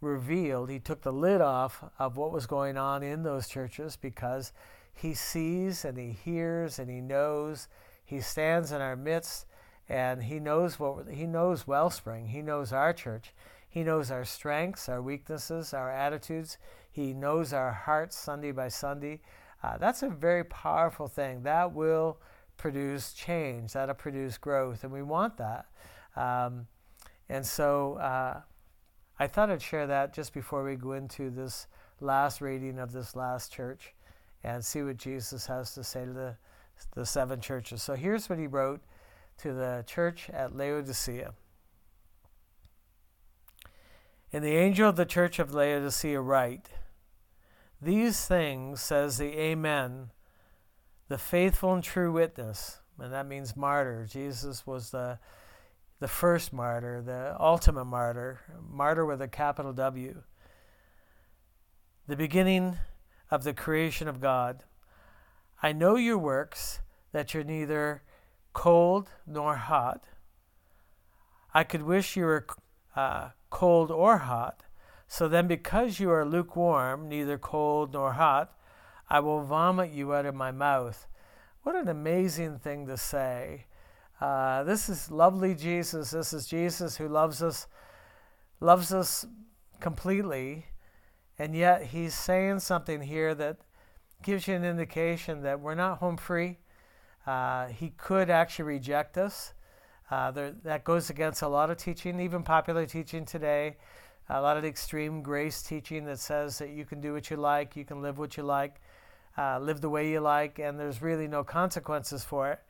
revealed, 0.00 0.70
he 0.70 0.80
took 0.80 1.02
the 1.02 1.12
lid 1.12 1.40
off 1.40 1.84
of 2.00 2.16
what 2.16 2.32
was 2.32 2.46
going 2.46 2.76
on 2.76 3.04
in 3.04 3.22
those 3.22 3.46
churches 3.46 3.94
because 3.96 4.52
he 4.92 5.14
sees 5.14 5.84
and 5.84 5.96
he 5.96 6.10
hears 6.10 6.80
and 6.80 6.90
he 6.90 7.00
knows. 7.00 7.68
He 8.04 8.20
stands 8.20 8.72
in 8.72 8.80
our 8.80 8.96
midst 8.96 9.46
and 9.88 10.24
he 10.24 10.40
knows 10.40 10.80
what 10.80 11.10
he 11.12 11.26
knows 11.26 11.68
Wellspring. 11.68 12.26
He 12.28 12.42
knows 12.42 12.72
our 12.72 12.92
church. 12.92 13.32
He 13.68 13.84
knows 13.84 14.10
our 14.10 14.24
strengths, 14.24 14.88
our 14.88 15.00
weaknesses, 15.00 15.72
our 15.72 15.92
attitudes. 15.92 16.58
He 16.90 17.12
knows 17.12 17.52
our 17.52 17.72
hearts 17.72 18.18
Sunday 18.18 18.50
by 18.50 18.66
Sunday. 18.66 19.20
Uh, 19.62 19.78
that's 19.78 20.02
a 20.02 20.08
very 20.08 20.42
powerful 20.42 21.06
thing. 21.06 21.44
That 21.44 21.72
will 21.72 22.18
produce 22.60 23.14
change. 23.14 23.72
That'll 23.72 23.94
produce 23.94 24.36
growth, 24.36 24.84
and 24.84 24.92
we 24.92 25.02
want 25.02 25.38
that. 25.38 25.66
Um, 26.14 26.66
and 27.28 27.44
so 27.46 27.94
uh, 27.94 28.42
I 29.18 29.26
thought 29.26 29.50
I'd 29.50 29.62
share 29.62 29.86
that 29.86 30.12
just 30.12 30.34
before 30.34 30.62
we 30.62 30.76
go 30.76 30.92
into 30.92 31.30
this 31.30 31.66
last 32.00 32.40
reading 32.40 32.78
of 32.78 32.92
this 32.92 33.16
last 33.16 33.50
church 33.50 33.94
and 34.44 34.62
see 34.64 34.82
what 34.82 34.98
Jesus 34.98 35.46
has 35.46 35.74
to 35.74 35.82
say 35.82 36.04
to 36.04 36.12
the, 36.12 36.36
the 36.94 37.06
seven 37.06 37.40
churches. 37.40 37.82
So 37.82 37.94
here's 37.94 38.28
what 38.28 38.38
he 38.38 38.46
wrote 38.46 38.80
to 39.38 39.54
the 39.54 39.82
church 39.86 40.28
at 40.30 40.54
Laodicea. 40.54 41.32
And 44.32 44.44
the 44.44 44.56
angel 44.56 44.90
of 44.90 44.96
the 44.96 45.06
church 45.06 45.38
of 45.38 45.54
Laodicea 45.54 46.20
write, 46.20 46.68
These 47.80 48.26
things 48.26 48.82
says 48.82 49.16
the 49.16 49.38
Amen, 49.38 50.10
the 51.10 51.18
faithful 51.18 51.74
and 51.74 51.82
true 51.82 52.12
witness, 52.12 52.78
and 52.96 53.12
that 53.12 53.26
means 53.26 53.56
martyr. 53.56 54.06
Jesus 54.08 54.64
was 54.64 54.90
the 54.90 55.18
the 55.98 56.08
first 56.08 56.52
martyr, 56.52 57.02
the 57.02 57.36
ultimate 57.38 57.84
martyr, 57.84 58.40
martyr 58.70 59.04
with 59.04 59.20
a 59.20 59.28
capital 59.28 59.72
W, 59.72 60.22
the 62.06 62.16
beginning 62.16 62.78
of 63.28 63.42
the 63.42 63.52
creation 63.52 64.06
of 64.06 64.20
God. 64.20 64.62
I 65.60 65.72
know 65.72 65.96
your 65.96 66.16
works, 66.16 66.78
that 67.12 67.34
you're 67.34 67.44
neither 67.44 68.02
cold 68.52 69.10
nor 69.26 69.56
hot. 69.56 70.04
I 71.52 71.64
could 71.64 71.82
wish 71.82 72.16
you 72.16 72.24
were 72.24 72.46
uh, 72.94 73.30
cold 73.50 73.90
or 73.90 74.18
hot. 74.18 74.62
So 75.08 75.26
then, 75.26 75.48
because 75.48 75.98
you 75.98 76.10
are 76.12 76.24
lukewarm, 76.24 77.08
neither 77.08 77.36
cold 77.36 77.92
nor 77.92 78.12
hot, 78.12 78.54
I 79.10 79.18
will 79.20 79.42
vomit 79.42 79.90
you 79.90 80.14
out 80.14 80.26
of 80.26 80.34
my 80.34 80.52
mouth. 80.52 81.08
What 81.62 81.74
an 81.74 81.88
amazing 81.88 82.58
thing 82.58 82.86
to 82.86 82.96
say. 82.96 83.66
Uh, 84.20 84.62
this 84.64 84.88
is 84.88 85.10
lovely 85.10 85.54
Jesus. 85.54 86.12
This 86.12 86.32
is 86.32 86.46
Jesus 86.46 86.96
who 86.96 87.08
loves 87.08 87.42
us, 87.42 87.66
loves 88.60 88.94
us 88.94 89.26
completely, 89.80 90.66
and 91.38 91.56
yet 91.56 91.86
he's 91.86 92.14
saying 92.14 92.60
something 92.60 93.00
here 93.00 93.34
that 93.34 93.56
gives 94.22 94.46
you 94.46 94.54
an 94.54 94.64
indication 94.64 95.42
that 95.42 95.60
we're 95.60 95.74
not 95.74 95.98
home 95.98 96.16
free. 96.16 96.58
Uh, 97.26 97.66
he 97.66 97.90
could 97.96 98.30
actually 98.30 98.66
reject 98.66 99.18
us. 99.18 99.54
Uh, 100.10 100.30
there, 100.30 100.52
that 100.64 100.84
goes 100.84 101.10
against 101.10 101.42
a 101.42 101.48
lot 101.48 101.70
of 101.70 101.78
teaching, 101.78 102.20
even 102.20 102.42
popular 102.42 102.86
teaching 102.86 103.24
today. 103.24 103.76
A 104.28 104.40
lot 104.40 104.56
of 104.56 104.64
extreme 104.64 105.22
grace 105.22 105.62
teaching 105.62 106.04
that 106.04 106.18
says 106.18 106.58
that 106.58 106.70
you 106.70 106.84
can 106.84 107.00
do 107.00 107.12
what 107.12 107.30
you 107.30 107.36
like, 107.36 107.74
you 107.74 107.84
can 107.84 108.02
live 108.02 108.18
what 108.18 108.36
you 108.36 108.42
like, 108.42 108.80
uh, 109.38 109.58
live 109.58 109.80
the 109.80 109.90
way 109.90 110.10
you 110.10 110.20
like, 110.20 110.58
and 110.58 110.78
there's 110.78 111.02
really 111.02 111.28
no 111.28 111.44
consequences 111.44 112.24
for 112.24 112.50
it. 112.50 112.60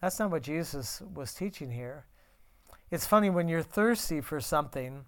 That's 0.00 0.18
not 0.18 0.30
what 0.30 0.42
Jesus 0.42 1.02
was 1.14 1.34
teaching 1.34 1.70
here. 1.70 2.06
It's 2.90 3.06
funny 3.06 3.30
when 3.30 3.48
you're 3.48 3.62
thirsty 3.62 4.20
for 4.20 4.40
something, 4.40 5.04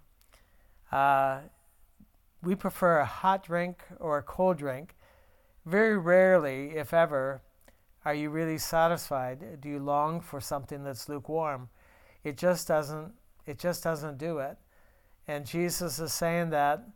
uh, 0.91 1.39
we 2.41 2.55
prefer 2.55 2.99
a 2.99 3.05
hot 3.05 3.43
drink 3.43 3.83
or 3.99 4.17
a 4.17 4.23
cold 4.23 4.57
drink. 4.57 4.95
Very 5.65 5.97
rarely, 5.97 6.71
if 6.75 6.93
ever, 6.93 7.41
are 8.05 8.13
you 8.13 8.29
really 8.29 8.57
satisfied. 8.57 9.61
Do 9.61 9.69
you 9.69 9.79
long 9.79 10.21
for 10.21 10.39
something 10.39 10.83
that's 10.83 11.09
lukewarm? 11.09 11.69
It 12.23 12.37
just 12.37 12.67
doesn't. 12.67 13.13
It 13.45 13.59
just 13.59 13.83
doesn't 13.83 14.17
do 14.17 14.39
it. 14.39 14.57
And 15.27 15.45
Jesus 15.45 15.99
is 15.99 16.13
saying 16.13 16.49
that 16.51 16.87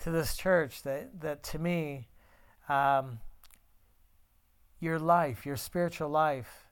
to 0.00 0.10
this 0.10 0.36
church 0.36 0.82
that 0.82 1.20
that 1.20 1.42
to 1.44 1.58
me, 1.58 2.08
um, 2.68 3.20
your 4.80 4.98
life, 4.98 5.46
your 5.46 5.56
spiritual 5.56 6.08
life, 6.08 6.66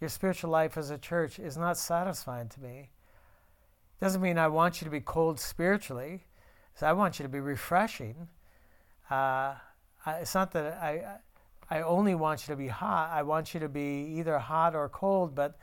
your 0.00 0.08
spiritual 0.08 0.50
life 0.50 0.76
as 0.76 0.90
a 0.90 0.98
church 0.98 1.38
is 1.38 1.56
not 1.56 1.78
satisfying 1.78 2.48
to 2.48 2.60
me. 2.60 2.90
Doesn't 4.00 4.20
mean 4.20 4.38
I 4.38 4.48
want 4.48 4.80
you 4.80 4.84
to 4.86 4.90
be 4.90 5.00
cold 5.00 5.38
spiritually. 5.40 6.24
So 6.74 6.86
I 6.86 6.92
want 6.92 7.18
you 7.18 7.22
to 7.22 7.28
be 7.28 7.40
refreshing. 7.40 8.28
Uh, 9.08 9.54
it's 10.06 10.34
not 10.34 10.52
that 10.52 10.74
I, 10.74 11.18
I 11.70 11.82
only 11.82 12.14
want 12.14 12.46
you 12.46 12.52
to 12.52 12.58
be 12.58 12.68
hot. 12.68 13.10
I 13.12 13.22
want 13.22 13.54
you 13.54 13.60
to 13.60 13.68
be 13.68 14.16
either 14.18 14.38
hot 14.38 14.74
or 14.74 14.88
cold, 14.88 15.34
but 15.34 15.56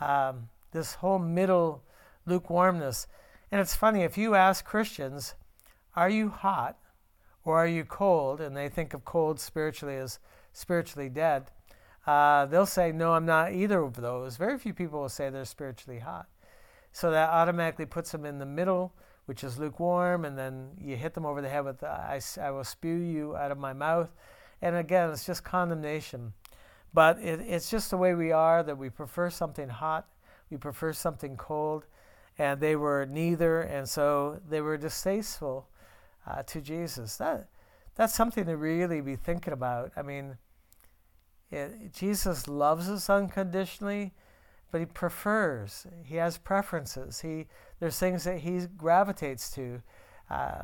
um, 0.00 0.48
this 0.72 0.94
whole 0.94 1.18
middle 1.18 1.82
lukewarmness. 2.26 3.06
And 3.50 3.60
it's 3.60 3.74
funny, 3.74 4.02
if 4.02 4.18
you 4.18 4.34
ask 4.34 4.64
Christians, 4.64 5.34
are 5.96 6.08
you 6.08 6.28
hot 6.28 6.78
or 7.44 7.58
are 7.58 7.66
you 7.66 7.84
cold? 7.84 8.40
And 8.40 8.56
they 8.56 8.68
think 8.68 8.94
of 8.94 9.04
cold 9.04 9.40
spiritually 9.40 9.96
as 9.96 10.18
spiritually 10.52 11.08
dead 11.08 11.50
uh, 12.06 12.46
they'll 12.46 12.66
say, 12.66 12.92
No, 12.92 13.12
I'm 13.12 13.26
not 13.26 13.52
either 13.52 13.80
of 13.82 13.94
those. 13.94 14.36
Very 14.36 14.58
few 14.58 14.74
people 14.74 15.00
will 15.00 15.08
say 15.08 15.30
they're 15.30 15.44
spiritually 15.44 16.00
hot. 16.00 16.26
So 16.92 17.10
that 17.10 17.30
automatically 17.30 17.86
puts 17.86 18.12
them 18.12 18.26
in 18.26 18.38
the 18.38 18.46
middle, 18.46 18.92
which 19.26 19.44
is 19.44 19.58
lukewarm, 19.58 20.24
and 20.24 20.36
then 20.36 20.70
you 20.78 20.96
hit 20.96 21.14
them 21.14 21.24
over 21.24 21.40
the 21.40 21.48
head 21.48 21.64
with, 21.64 21.82
I, 21.82 22.20
I 22.40 22.50
will 22.50 22.64
spew 22.64 22.96
you 22.96 23.36
out 23.36 23.50
of 23.50 23.58
my 23.58 23.72
mouth. 23.72 24.10
And 24.60 24.76
again, 24.76 25.10
it's 25.10 25.24
just 25.24 25.42
condemnation. 25.42 26.34
But 26.92 27.18
it, 27.20 27.40
it's 27.40 27.70
just 27.70 27.90
the 27.90 27.96
way 27.96 28.14
we 28.14 28.32
are 28.32 28.62
that 28.62 28.76
we 28.76 28.90
prefer 28.90 29.30
something 29.30 29.68
hot, 29.68 30.06
we 30.50 30.58
prefer 30.58 30.92
something 30.92 31.36
cold, 31.36 31.86
and 32.38 32.60
they 32.60 32.76
were 32.76 33.06
neither, 33.06 33.62
and 33.62 33.88
so 33.88 34.40
they 34.48 34.60
were 34.60 34.76
distasteful 34.76 35.68
uh, 36.26 36.42
to 36.44 36.60
Jesus. 36.60 37.16
That 37.16 37.48
that's 37.94 38.14
something 38.14 38.46
to 38.46 38.56
really 38.56 39.00
be 39.00 39.16
thinking 39.16 39.52
about. 39.52 39.92
I 39.96 40.02
mean, 40.02 40.38
it, 41.50 41.92
Jesus 41.92 42.48
loves 42.48 42.88
us 42.88 43.10
unconditionally, 43.10 44.12
but 44.70 44.80
he 44.80 44.86
prefers. 44.86 45.86
He 46.04 46.16
has 46.16 46.38
preferences. 46.38 47.20
He 47.20 47.46
there's 47.80 47.98
things 47.98 48.24
that 48.24 48.38
he 48.38 48.66
gravitates 48.76 49.50
to. 49.52 49.82
Uh, 50.30 50.62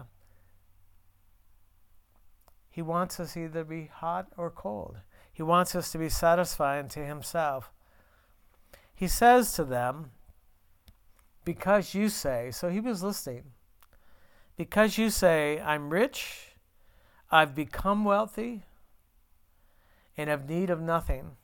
he 2.71 2.83
wants 2.83 3.19
us 3.19 3.37
either 3.37 3.61
to 3.61 3.65
be 3.65 3.91
hot 3.93 4.29
or 4.37 4.51
cold. 4.51 4.99
He 5.33 5.43
wants 5.43 5.75
us 5.75 5.91
to 5.93 5.99
be 5.99 6.09
satisfying 6.09 6.89
to 6.91 7.05
himself. 7.05 7.73
He 8.95 9.09
says 9.09 9.53
to 9.55 9.65
them, 9.65 10.13
Because 11.45 11.95
you 11.95 12.09
say, 12.09 12.51
so 12.51 12.69
he 12.69 12.81
was 12.81 13.03
listening, 13.03 13.53
because 14.59 14.99
you 14.99 15.09
say, 15.09 15.61
I'm 15.61 15.89
rich, 15.89 16.57
I've 17.31 17.55
become 17.55 18.05
wealthy, 18.05 18.65
and 20.17 20.29
have 20.29 20.49
need 20.49 20.69
of 20.69 20.81
nothing. 20.81 21.37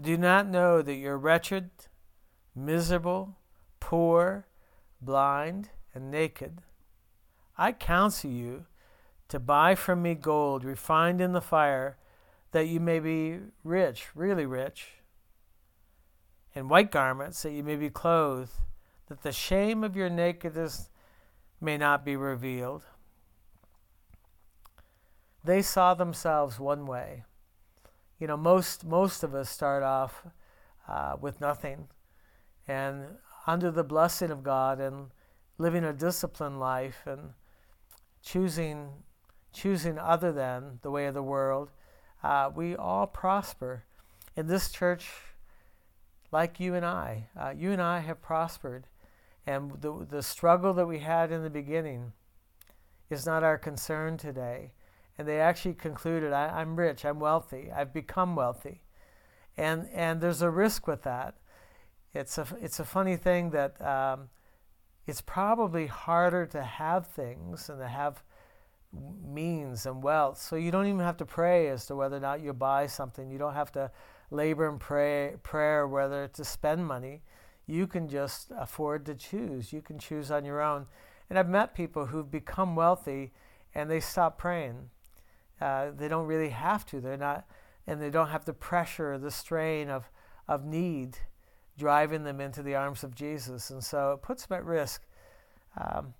Do 0.00 0.16
not 0.16 0.48
know 0.48 0.80
that 0.80 0.94
you're 0.94 1.18
wretched, 1.18 1.70
miserable, 2.54 3.36
poor, 3.80 4.46
blind, 5.00 5.70
and 5.92 6.08
naked. 6.08 6.62
I 7.56 7.72
counsel 7.72 8.30
you 8.30 8.66
to 9.26 9.40
buy 9.40 9.74
from 9.74 10.00
me 10.00 10.14
gold 10.14 10.64
refined 10.64 11.20
in 11.20 11.32
the 11.32 11.40
fire, 11.40 11.98
that 12.52 12.68
you 12.68 12.78
may 12.78 13.00
be 13.00 13.40
rich, 13.64 14.06
really 14.14 14.46
rich, 14.46 14.86
and 16.54 16.70
white 16.70 16.92
garments, 16.92 17.42
that 17.42 17.50
you 17.50 17.64
may 17.64 17.76
be 17.76 17.90
clothed, 17.90 18.52
that 19.08 19.22
the 19.22 19.32
shame 19.32 19.82
of 19.82 19.96
your 19.96 20.08
nakedness 20.08 20.90
may 21.60 21.76
not 21.76 22.04
be 22.04 22.16
revealed. 22.16 22.84
They 25.44 25.62
saw 25.62 25.94
themselves 25.94 26.58
one 26.58 26.86
way 26.86 27.24
you 28.18 28.26
know, 28.26 28.36
most 28.36 28.84
most 28.84 29.22
of 29.22 29.34
us 29.34 29.48
start 29.48 29.82
off 29.82 30.24
uh, 30.88 31.16
with 31.20 31.40
nothing, 31.40 31.88
and 32.66 33.04
under 33.46 33.70
the 33.70 33.84
blessing 33.84 34.30
of 34.30 34.42
God 34.42 34.80
and 34.80 35.10
living 35.56 35.84
a 35.84 35.92
disciplined 35.92 36.58
life 36.58 37.06
and 37.06 37.34
choosing 38.22 38.88
choosing 39.52 39.98
other 39.98 40.32
than 40.32 40.80
the 40.82 40.90
way 40.90 41.06
of 41.06 41.14
the 41.14 41.22
world, 41.22 41.70
uh, 42.22 42.50
we 42.54 42.76
all 42.76 43.06
prosper. 43.06 43.84
In 44.36 44.46
this 44.46 44.70
church, 44.70 45.08
like 46.30 46.60
you 46.60 46.74
and 46.74 46.86
I, 46.86 47.28
uh, 47.36 47.52
you 47.56 47.72
and 47.72 47.82
I 47.82 48.00
have 48.00 48.22
prospered, 48.22 48.86
and 49.48 49.80
the 49.80 50.06
the 50.08 50.22
struggle 50.22 50.72
that 50.74 50.86
we 50.86 50.98
had 50.98 51.32
in 51.32 51.42
the 51.42 51.50
beginning 51.50 52.12
is 53.10 53.26
not 53.26 53.42
our 53.42 53.58
concern 53.58 54.16
today 54.16 54.72
and 55.18 55.26
they 55.26 55.40
actually 55.40 55.74
concluded, 55.74 56.32
I, 56.32 56.62
am 56.62 56.76
rich, 56.76 57.04
I'm 57.04 57.18
wealthy, 57.18 57.70
I've 57.74 57.92
become 57.92 58.36
wealthy. 58.36 58.82
And, 59.56 59.88
and 59.92 60.20
there's 60.20 60.42
a 60.42 60.50
risk 60.50 60.86
with 60.86 61.02
that. 61.02 61.34
It's 62.14 62.38
a, 62.38 62.46
it's 62.60 62.78
a 62.78 62.84
funny 62.84 63.16
thing 63.16 63.50
that 63.50 63.84
um, 63.84 64.28
it's 65.08 65.20
probably 65.20 65.88
harder 65.88 66.46
to 66.46 66.62
have 66.62 67.08
things 67.08 67.68
and 67.68 67.80
to 67.80 67.88
have 67.88 68.22
means 69.24 69.84
and 69.84 70.02
wealth. 70.04 70.40
So 70.40 70.54
you 70.54 70.70
don't 70.70 70.86
even 70.86 71.00
have 71.00 71.16
to 71.16 71.26
pray 71.26 71.68
as 71.68 71.84
to 71.86 71.96
whether 71.96 72.16
or 72.16 72.20
not 72.20 72.40
you 72.40 72.52
buy 72.52 72.86
something. 72.86 73.28
You 73.28 73.38
don't 73.38 73.54
have 73.54 73.72
to 73.72 73.90
labor 74.30 74.68
and 74.68 74.78
pray 74.78 75.34
prayer 75.42 75.88
whether 75.88 76.28
to 76.28 76.44
spend 76.44 76.86
money. 76.86 77.22
You 77.68 77.86
can 77.86 78.08
just 78.08 78.50
afford 78.58 79.06
to 79.06 79.14
choose. 79.14 79.72
You 79.72 79.82
can 79.82 80.00
choose 80.00 80.32
on 80.32 80.44
your 80.44 80.60
own. 80.60 80.86
And 81.30 81.38
I've 81.38 81.48
met 81.48 81.74
people 81.74 82.06
who've 82.06 82.30
become 82.30 82.74
wealthy 82.74 83.32
and 83.72 83.88
they 83.88 84.00
stop 84.00 84.38
praying 84.38 84.90
uh, 85.60 85.90
they 85.96 86.08
don't 86.08 86.26
really 86.26 86.50
have 86.50 86.86
to. 86.86 87.00
They're 87.00 87.16
not, 87.16 87.46
and 87.86 88.00
they 88.00 88.10
don't 88.10 88.28
have 88.28 88.44
the 88.44 88.52
pressure, 88.52 89.18
the 89.18 89.30
strain 89.30 89.88
of, 89.88 90.10
of 90.46 90.64
need 90.64 91.18
driving 91.76 92.24
them 92.24 92.40
into 92.40 92.62
the 92.62 92.74
arms 92.74 93.04
of 93.04 93.14
Jesus. 93.14 93.70
And 93.70 93.82
so 93.82 94.12
it 94.12 94.22
puts 94.22 94.46
them 94.46 94.58
at 94.58 94.64
risk. 94.64 95.02
Um, 95.76 96.14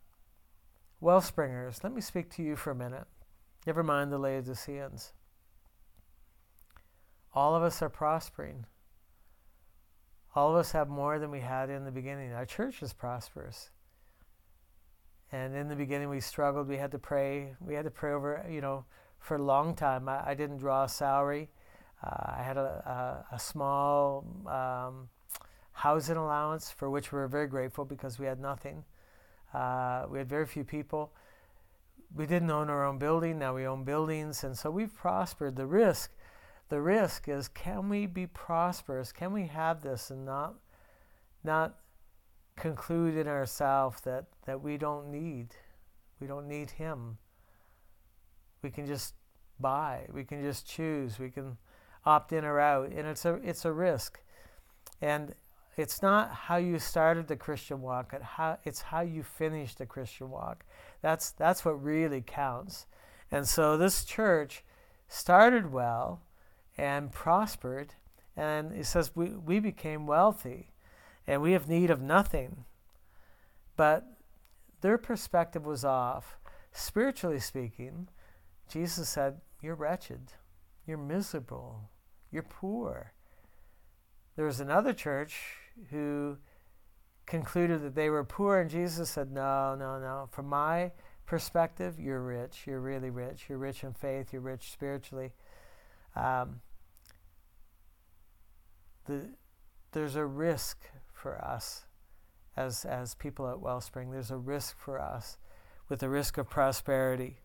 Wellspringers, 1.02 1.82
let 1.82 1.94
me 1.94 2.00
speak 2.00 2.30
to 2.30 2.42
you 2.42 2.56
for 2.56 2.70
a 2.70 2.76
minute. 2.76 3.06
Never 3.66 3.82
mind 3.82 4.12
the 4.12 4.18
Laodiceans. 4.18 5.12
All 7.34 7.54
of 7.54 7.62
us 7.62 7.82
are 7.82 7.88
prospering. 7.88 8.66
All 10.38 10.50
of 10.50 10.54
us 10.54 10.70
have 10.70 10.88
more 10.88 11.18
than 11.18 11.32
we 11.32 11.40
had 11.40 11.68
in 11.68 11.84
the 11.84 11.90
beginning. 11.90 12.32
Our 12.32 12.46
church 12.46 12.80
is 12.80 12.92
prosperous. 12.92 13.70
And 15.32 15.52
in 15.56 15.66
the 15.66 15.74
beginning, 15.74 16.10
we 16.10 16.20
struggled. 16.20 16.68
We 16.68 16.76
had 16.76 16.92
to 16.92 16.98
pray. 17.00 17.56
We 17.60 17.74
had 17.74 17.86
to 17.86 17.90
pray 17.90 18.12
over, 18.12 18.46
you 18.48 18.60
know, 18.60 18.84
for 19.18 19.34
a 19.34 19.42
long 19.42 19.74
time. 19.74 20.08
I, 20.08 20.28
I 20.28 20.34
didn't 20.34 20.58
draw 20.58 20.84
a 20.84 20.88
salary. 20.88 21.48
Uh, 22.04 22.34
I 22.38 22.42
had 22.44 22.56
a, 22.56 23.24
a, 23.30 23.34
a 23.34 23.38
small 23.40 24.24
um, 24.46 25.08
housing 25.72 26.16
allowance 26.16 26.70
for 26.70 26.88
which 26.88 27.10
we 27.10 27.18
were 27.18 27.26
very 27.26 27.48
grateful 27.48 27.84
because 27.84 28.20
we 28.20 28.26
had 28.26 28.38
nothing. 28.38 28.84
Uh, 29.52 30.04
we 30.08 30.18
had 30.18 30.28
very 30.28 30.46
few 30.46 30.62
people. 30.62 31.10
We 32.14 32.26
didn't 32.26 32.52
own 32.52 32.70
our 32.70 32.86
own 32.86 32.98
building. 32.98 33.40
Now 33.40 33.56
we 33.56 33.66
own 33.66 33.82
buildings, 33.82 34.44
and 34.44 34.56
so 34.56 34.70
we've 34.70 34.94
prospered. 34.94 35.56
The 35.56 35.66
risk, 35.66 36.12
the 36.68 36.80
risk 36.80 37.28
is, 37.28 37.48
can 37.48 37.88
we 37.88 38.06
be 38.06 38.26
prosperous? 38.26 39.12
Can 39.12 39.32
we 39.32 39.46
have 39.46 39.82
this 39.82 40.10
and 40.10 40.24
not, 40.24 40.54
not 41.42 41.76
conclude 42.56 43.16
in 43.16 43.28
ourselves 43.28 44.00
that 44.02 44.26
that 44.46 44.62
we 44.62 44.76
don't 44.76 45.10
need, 45.10 45.54
we 46.20 46.26
don't 46.26 46.48
need 46.48 46.70
Him 46.70 47.18
we 48.62 48.70
can 48.70 48.86
just 48.86 49.14
buy. 49.60 50.06
We 50.12 50.24
can 50.24 50.42
just 50.42 50.66
choose. 50.66 51.18
We 51.18 51.30
can 51.30 51.56
opt 52.04 52.32
in 52.32 52.44
or 52.44 52.60
out, 52.60 52.90
and 52.90 53.06
it's 53.06 53.24
a 53.24 53.34
it's 53.34 53.64
a 53.64 53.72
risk. 53.72 54.20
And 55.00 55.34
it's 55.76 56.02
not 56.02 56.32
how 56.32 56.56
you 56.56 56.78
started 56.78 57.28
the 57.28 57.36
Christian 57.36 57.80
walk; 57.80 58.12
it's 58.12 58.24
how, 58.24 58.58
it's 58.64 58.82
how 58.82 59.00
you 59.00 59.22
finish 59.22 59.74
the 59.74 59.86
Christian 59.86 60.30
walk. 60.30 60.64
That's 61.02 61.30
that's 61.30 61.64
what 61.64 61.82
really 61.82 62.22
counts. 62.26 62.86
And 63.30 63.46
so 63.46 63.76
this 63.76 64.04
church 64.04 64.64
started 65.08 65.72
well 65.72 66.20
and 66.78 67.12
prospered, 67.12 67.94
and 68.36 68.72
it 68.72 68.86
says 68.86 69.12
we, 69.14 69.30
we 69.30 69.60
became 69.60 70.06
wealthy, 70.06 70.70
and 71.26 71.42
we 71.42 71.52
have 71.52 71.68
need 71.68 71.90
of 71.90 72.00
nothing. 72.00 72.64
But 73.76 74.06
their 74.80 74.96
perspective 74.96 75.66
was 75.66 75.84
off, 75.84 76.38
spiritually 76.72 77.40
speaking 77.40 78.08
Jesus 78.68 79.08
said, 79.08 79.40
You're 79.62 79.74
wretched. 79.74 80.32
You're 80.86 80.98
miserable. 80.98 81.90
You're 82.30 82.42
poor. 82.42 83.12
There 84.36 84.44
was 84.44 84.60
another 84.60 84.92
church 84.92 85.36
who 85.90 86.36
concluded 87.26 87.82
that 87.82 87.94
they 87.94 88.10
were 88.10 88.24
poor, 88.24 88.60
and 88.60 88.70
Jesus 88.70 89.10
said, 89.10 89.32
No, 89.32 89.74
no, 89.74 89.98
no. 89.98 90.28
From 90.30 90.46
my 90.46 90.92
perspective, 91.26 91.98
you're 91.98 92.22
rich. 92.22 92.64
You're 92.66 92.80
really 92.80 93.10
rich. 93.10 93.46
You're 93.48 93.58
rich 93.58 93.82
in 93.82 93.94
faith. 93.94 94.32
You're 94.32 94.42
rich 94.42 94.70
spiritually. 94.70 95.32
Um, 96.14 96.60
the, 99.08 99.22
there's 99.92 100.16
a 100.16 100.24
risk 100.24 100.84
for 101.12 101.42
us 101.42 101.86
as, 102.56 102.84
as 102.84 103.14
people 103.14 103.48
at 103.48 103.60
Wellspring. 103.60 104.10
There's 104.10 104.30
a 104.30 104.36
risk 104.36 104.78
for 104.78 105.00
us 105.00 105.38
with 105.88 106.00
the 106.00 106.08
risk 106.08 106.38
of 106.38 106.48
prosperity. 106.48 107.38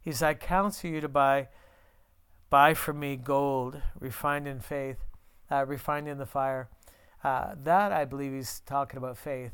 He 0.00 0.10
says, 0.10 0.22
I 0.22 0.34
counsel 0.34 0.90
you 0.90 1.00
to 1.00 1.08
buy, 1.08 1.48
buy 2.50 2.74
from 2.74 2.98
me 2.98 3.16
gold 3.16 3.80
refined 4.00 4.48
in 4.48 4.60
faith, 4.60 4.98
uh, 5.50 5.66
refined 5.66 6.08
in 6.08 6.18
the 6.18 6.26
fire. 6.26 6.68
Uh, 7.22 7.54
that, 7.62 7.92
I 7.92 8.04
believe, 8.04 8.32
he's 8.32 8.60
talking 8.66 8.98
about 8.98 9.16
faith. 9.16 9.52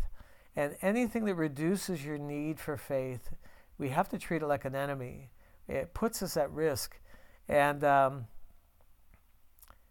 And 0.57 0.77
anything 0.83 1.25
that 1.27 1.35
reduces 1.35 2.05
your 2.05 2.19
need 2.19 2.59
for 2.59 2.77
faith, 2.77 3.31
we 3.79 3.91
have 3.91 4.09
to 4.11 4.19
treat 4.19 4.43
it 4.43 4.47
like 4.47 4.65
an 4.65 4.75
enemy. 4.75 5.31
It 5.69 5.95
puts 5.95 6.23
us 6.23 6.37
at 6.37 6.51
risk. 6.51 6.99
And 7.49 7.83
um, 7.85 8.27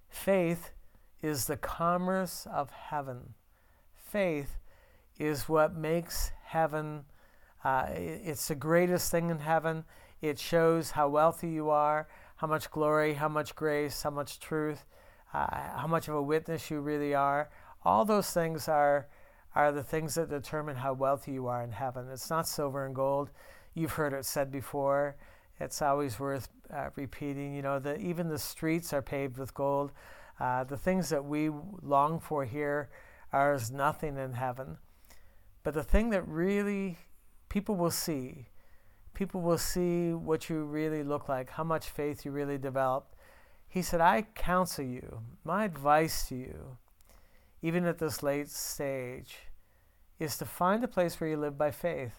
faith 0.09 0.71
is 1.21 1.45
the 1.45 1.57
commerce 1.57 2.47
of 2.51 2.71
heaven. 2.71 3.33
Faith 3.95 4.57
is 5.17 5.49
what 5.49 5.75
makes 5.75 6.31
heaven, 6.45 7.03
uh, 7.63 7.87
it's 7.89 8.47
the 8.47 8.55
greatest 8.55 9.11
thing 9.11 9.29
in 9.29 9.39
heaven. 9.39 9.83
It 10.21 10.39
shows 10.39 10.91
how 10.91 11.09
wealthy 11.09 11.49
you 11.49 11.69
are, 11.69 12.07
how 12.37 12.47
much 12.47 12.71
glory, 12.71 13.13
how 13.13 13.27
much 13.27 13.55
grace, 13.55 14.01
how 14.01 14.09
much 14.09 14.39
truth, 14.39 14.85
uh, 15.33 15.77
how 15.77 15.87
much 15.87 16.07
of 16.07 16.15
a 16.15 16.21
witness 16.21 16.71
you 16.71 16.79
really 16.79 17.13
are. 17.13 17.49
All 17.83 18.05
those 18.05 18.31
things 18.31 18.67
are, 18.67 19.07
are 19.55 19.71
the 19.71 19.83
things 19.83 20.15
that 20.15 20.29
determine 20.29 20.77
how 20.77 20.93
wealthy 20.93 21.33
you 21.33 21.47
are 21.47 21.63
in 21.63 21.71
heaven. 21.71 22.07
It's 22.11 22.29
not 22.29 22.47
silver 22.47 22.85
and 22.85 22.95
gold. 22.95 23.29
You've 23.73 23.93
heard 23.93 24.13
it 24.13 24.25
said 24.25 24.51
before. 24.51 25.15
It's 25.59 25.81
always 25.81 26.19
worth 26.19 26.47
uh, 26.73 26.89
repeating. 26.95 27.53
You 27.53 27.61
know, 27.61 27.79
that 27.79 27.99
even 27.99 28.29
the 28.29 28.39
streets 28.39 28.93
are 28.93 29.01
paved 29.01 29.37
with 29.37 29.53
gold. 29.53 29.91
Uh, 30.39 30.63
the 30.63 30.77
things 30.77 31.09
that 31.09 31.25
we 31.25 31.49
long 31.81 32.19
for 32.19 32.45
here 32.45 32.89
are 33.33 33.53
as 33.53 33.71
nothing 33.71 34.17
in 34.17 34.33
heaven. 34.33 34.77
But 35.63 35.73
the 35.73 35.83
thing 35.83 36.09
that 36.11 36.27
really 36.27 36.97
people 37.49 37.75
will 37.75 37.91
see, 37.91 38.47
people 39.13 39.41
will 39.41 39.57
see 39.57 40.13
what 40.13 40.49
you 40.49 40.63
really 40.63 41.03
look 41.03 41.27
like, 41.27 41.51
how 41.51 41.63
much 41.63 41.89
faith 41.89 42.23
you 42.23 42.31
really 42.31 42.57
developed. 42.57 43.15
He 43.67 43.81
said, 43.81 44.01
I 44.01 44.23
counsel 44.33 44.85
you, 44.85 45.21
my 45.43 45.65
advice 45.65 46.27
to 46.29 46.35
you, 46.35 46.77
even 47.61 47.85
at 47.85 47.99
this 47.99 48.23
late 48.23 48.49
stage, 48.49 49.37
is 50.19 50.37
to 50.37 50.45
find 50.45 50.83
a 50.83 50.87
place 50.87 51.19
where 51.19 51.29
you 51.29 51.37
live 51.37 51.57
by 51.57 51.71
faith. 51.71 52.15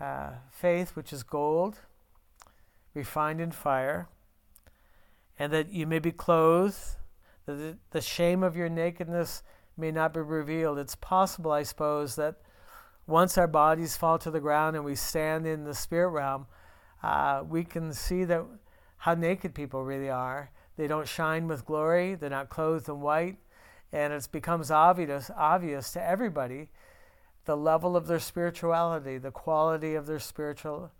Uh, 0.00 0.30
faith, 0.50 0.96
which 0.96 1.12
is 1.12 1.22
gold, 1.22 1.78
refined 2.94 3.40
in 3.40 3.52
fire, 3.52 4.08
and 5.38 5.52
that 5.52 5.72
you 5.72 5.86
may 5.86 5.98
be 5.98 6.10
clothed, 6.10 6.96
that 7.46 7.76
the 7.90 8.00
shame 8.00 8.42
of 8.42 8.56
your 8.56 8.68
nakedness 8.68 9.42
may 9.76 9.90
not 9.90 10.14
be 10.14 10.20
revealed. 10.20 10.78
It's 10.78 10.94
possible, 10.94 11.50
I 11.50 11.62
suppose, 11.62 12.16
that 12.16 12.36
once 13.06 13.36
our 13.36 13.46
bodies 13.46 13.96
fall 13.96 14.18
to 14.18 14.30
the 14.30 14.40
ground 14.40 14.76
and 14.76 14.84
we 14.84 14.94
stand 14.94 15.46
in 15.46 15.64
the 15.64 15.74
spirit 15.74 16.10
realm, 16.10 16.46
uh, 17.02 17.42
we 17.48 17.64
can 17.64 17.92
see 17.92 18.24
that 18.24 18.44
how 18.98 19.14
naked 19.14 19.54
people 19.54 19.84
really 19.84 20.10
are. 20.10 20.50
They 20.76 20.86
don't 20.86 21.08
shine 21.08 21.48
with 21.48 21.66
glory. 21.66 22.14
They're 22.14 22.30
not 22.30 22.48
clothed 22.48 22.88
in 22.88 23.00
white, 23.00 23.36
and 23.92 24.12
it 24.12 24.28
becomes 24.30 24.70
obvious 24.70 25.30
obvious 25.36 25.92
to 25.92 26.02
everybody 26.02 26.68
the 27.44 27.56
level 27.56 27.96
of 27.96 28.06
their 28.06 28.20
spirituality, 28.20 29.18
the 29.18 29.32
quality 29.32 29.94
of 29.94 30.06
their 30.06 30.20
spiritual 30.20 30.92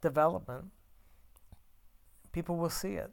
development. 0.00 0.66
People 2.32 2.56
will 2.56 2.70
see 2.70 2.94
it. 2.94 3.10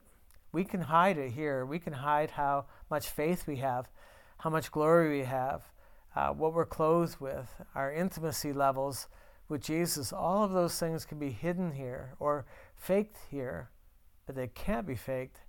We 0.51 0.63
can 0.63 0.81
hide 0.81 1.17
it 1.17 1.31
here. 1.31 1.65
We 1.65 1.79
can 1.79 1.93
hide 1.93 2.31
how 2.31 2.65
much 2.89 3.09
faith 3.09 3.47
we 3.47 3.57
have, 3.57 3.89
how 4.37 4.49
much 4.49 4.71
glory 4.71 5.19
we 5.19 5.25
have, 5.25 5.63
uh, 6.15 6.29
what 6.29 6.53
we're 6.53 6.65
clothed 6.65 7.19
with, 7.19 7.49
our 7.73 7.91
intimacy 7.91 8.53
levels 8.53 9.07
with 9.47 9.61
Jesus. 9.61 10.11
All 10.11 10.43
of 10.43 10.51
those 10.51 10.77
things 10.79 11.05
can 11.05 11.19
be 11.19 11.29
hidden 11.29 11.71
here 11.71 12.15
or 12.19 12.45
faked 12.75 13.17
here, 13.29 13.69
but 14.25 14.35
they 14.35 14.47
can't 14.47 14.87
be 14.87 14.95
faked 14.95 15.41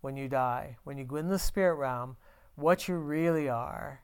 when 0.00 0.16
you 0.16 0.28
die. 0.28 0.76
When 0.84 0.96
you 0.96 1.04
go 1.04 1.16
in 1.16 1.28
the 1.28 1.38
spirit 1.38 1.74
realm, 1.74 2.16
what 2.54 2.88
you 2.88 2.96
really 2.96 3.48
are 3.48 4.02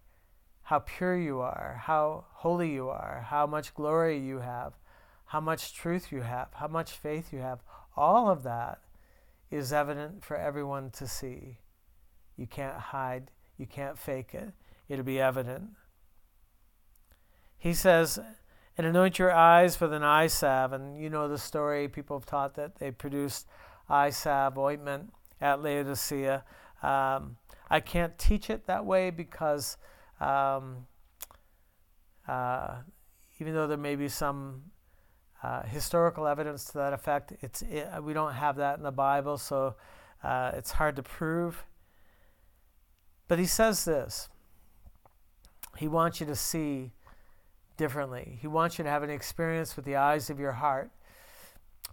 how 0.64 0.78
pure 0.78 1.16
you 1.16 1.40
are, 1.40 1.80
how 1.84 2.24
holy 2.32 2.72
you 2.72 2.88
are, 2.88 3.26
how 3.28 3.46
much 3.46 3.74
glory 3.74 4.18
you 4.18 4.38
have, 4.38 4.72
how 5.26 5.40
much 5.40 5.74
truth 5.74 6.10
you 6.10 6.22
have, 6.22 6.48
how 6.54 6.66
much 6.66 6.92
faith 6.92 7.32
you 7.32 7.38
have. 7.38 7.60
All 7.96 8.30
of 8.30 8.42
that 8.44 8.78
is 9.50 9.72
evident 9.72 10.24
for 10.24 10.36
everyone 10.36 10.90
to 10.90 11.06
see. 11.06 11.58
You 12.36 12.46
can't 12.46 12.76
hide, 12.76 13.30
you 13.56 13.66
can't 13.66 13.98
fake 13.98 14.34
it. 14.34 14.52
It'll 14.88 15.04
be 15.04 15.20
evident. 15.20 15.70
He 17.56 17.72
says, 17.72 18.18
and 18.76 18.86
anoint 18.86 19.18
your 19.18 19.32
eyes 19.32 19.80
with 19.80 19.92
an 19.92 20.02
eye 20.02 20.26
salve. 20.26 20.72
And 20.72 21.00
you 21.00 21.08
know 21.08 21.28
the 21.28 21.38
story, 21.38 21.88
people 21.88 22.18
have 22.18 22.26
taught 22.26 22.54
that 22.54 22.76
they 22.76 22.90
produced 22.90 23.46
eye 23.88 24.10
salve 24.10 24.58
ointment 24.58 25.12
at 25.40 25.62
Laodicea. 25.62 26.44
Um, 26.82 27.36
I 27.70 27.80
can't 27.80 28.18
teach 28.18 28.50
it 28.50 28.66
that 28.66 28.84
way 28.84 29.10
because 29.10 29.76
um, 30.20 30.86
uh, 32.28 32.76
even 33.38 33.54
though 33.54 33.66
there 33.66 33.78
may 33.78 33.96
be 33.96 34.08
some 34.08 34.62
uh, 35.44 35.62
historical 35.64 36.26
evidence 36.26 36.64
to 36.64 36.72
that 36.78 36.94
effect, 36.94 37.34
it's 37.42 37.60
it, 37.60 37.86
we 38.02 38.14
don't 38.14 38.32
have 38.32 38.56
that 38.56 38.78
in 38.78 38.82
the 38.82 38.90
Bible, 38.90 39.36
so 39.36 39.74
uh, 40.22 40.52
it's 40.54 40.70
hard 40.70 40.96
to 40.96 41.02
prove. 41.02 41.64
But 43.28 43.38
he 43.38 43.44
says 43.44 43.84
this. 43.84 44.30
He 45.76 45.86
wants 45.86 46.18
you 46.18 46.24
to 46.26 46.34
see 46.34 46.92
differently. 47.76 48.38
He 48.40 48.46
wants 48.46 48.78
you 48.78 48.84
to 48.84 48.90
have 48.90 49.02
an 49.02 49.10
experience 49.10 49.76
with 49.76 49.84
the 49.84 49.96
eyes 49.96 50.30
of 50.30 50.40
your 50.40 50.52
heart. 50.52 50.90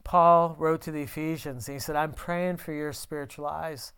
Paul 0.05 0.55
wrote 0.57 0.81
to 0.83 0.91
the 0.91 1.01
Ephesians, 1.01 1.67
and 1.67 1.75
he 1.75 1.79
said, 1.79 1.97
I'm 1.97 2.13
praying 2.13 2.57
for 2.57 2.71
your 2.71 2.93
spiritual 2.93 3.47
eyes. 3.47 3.91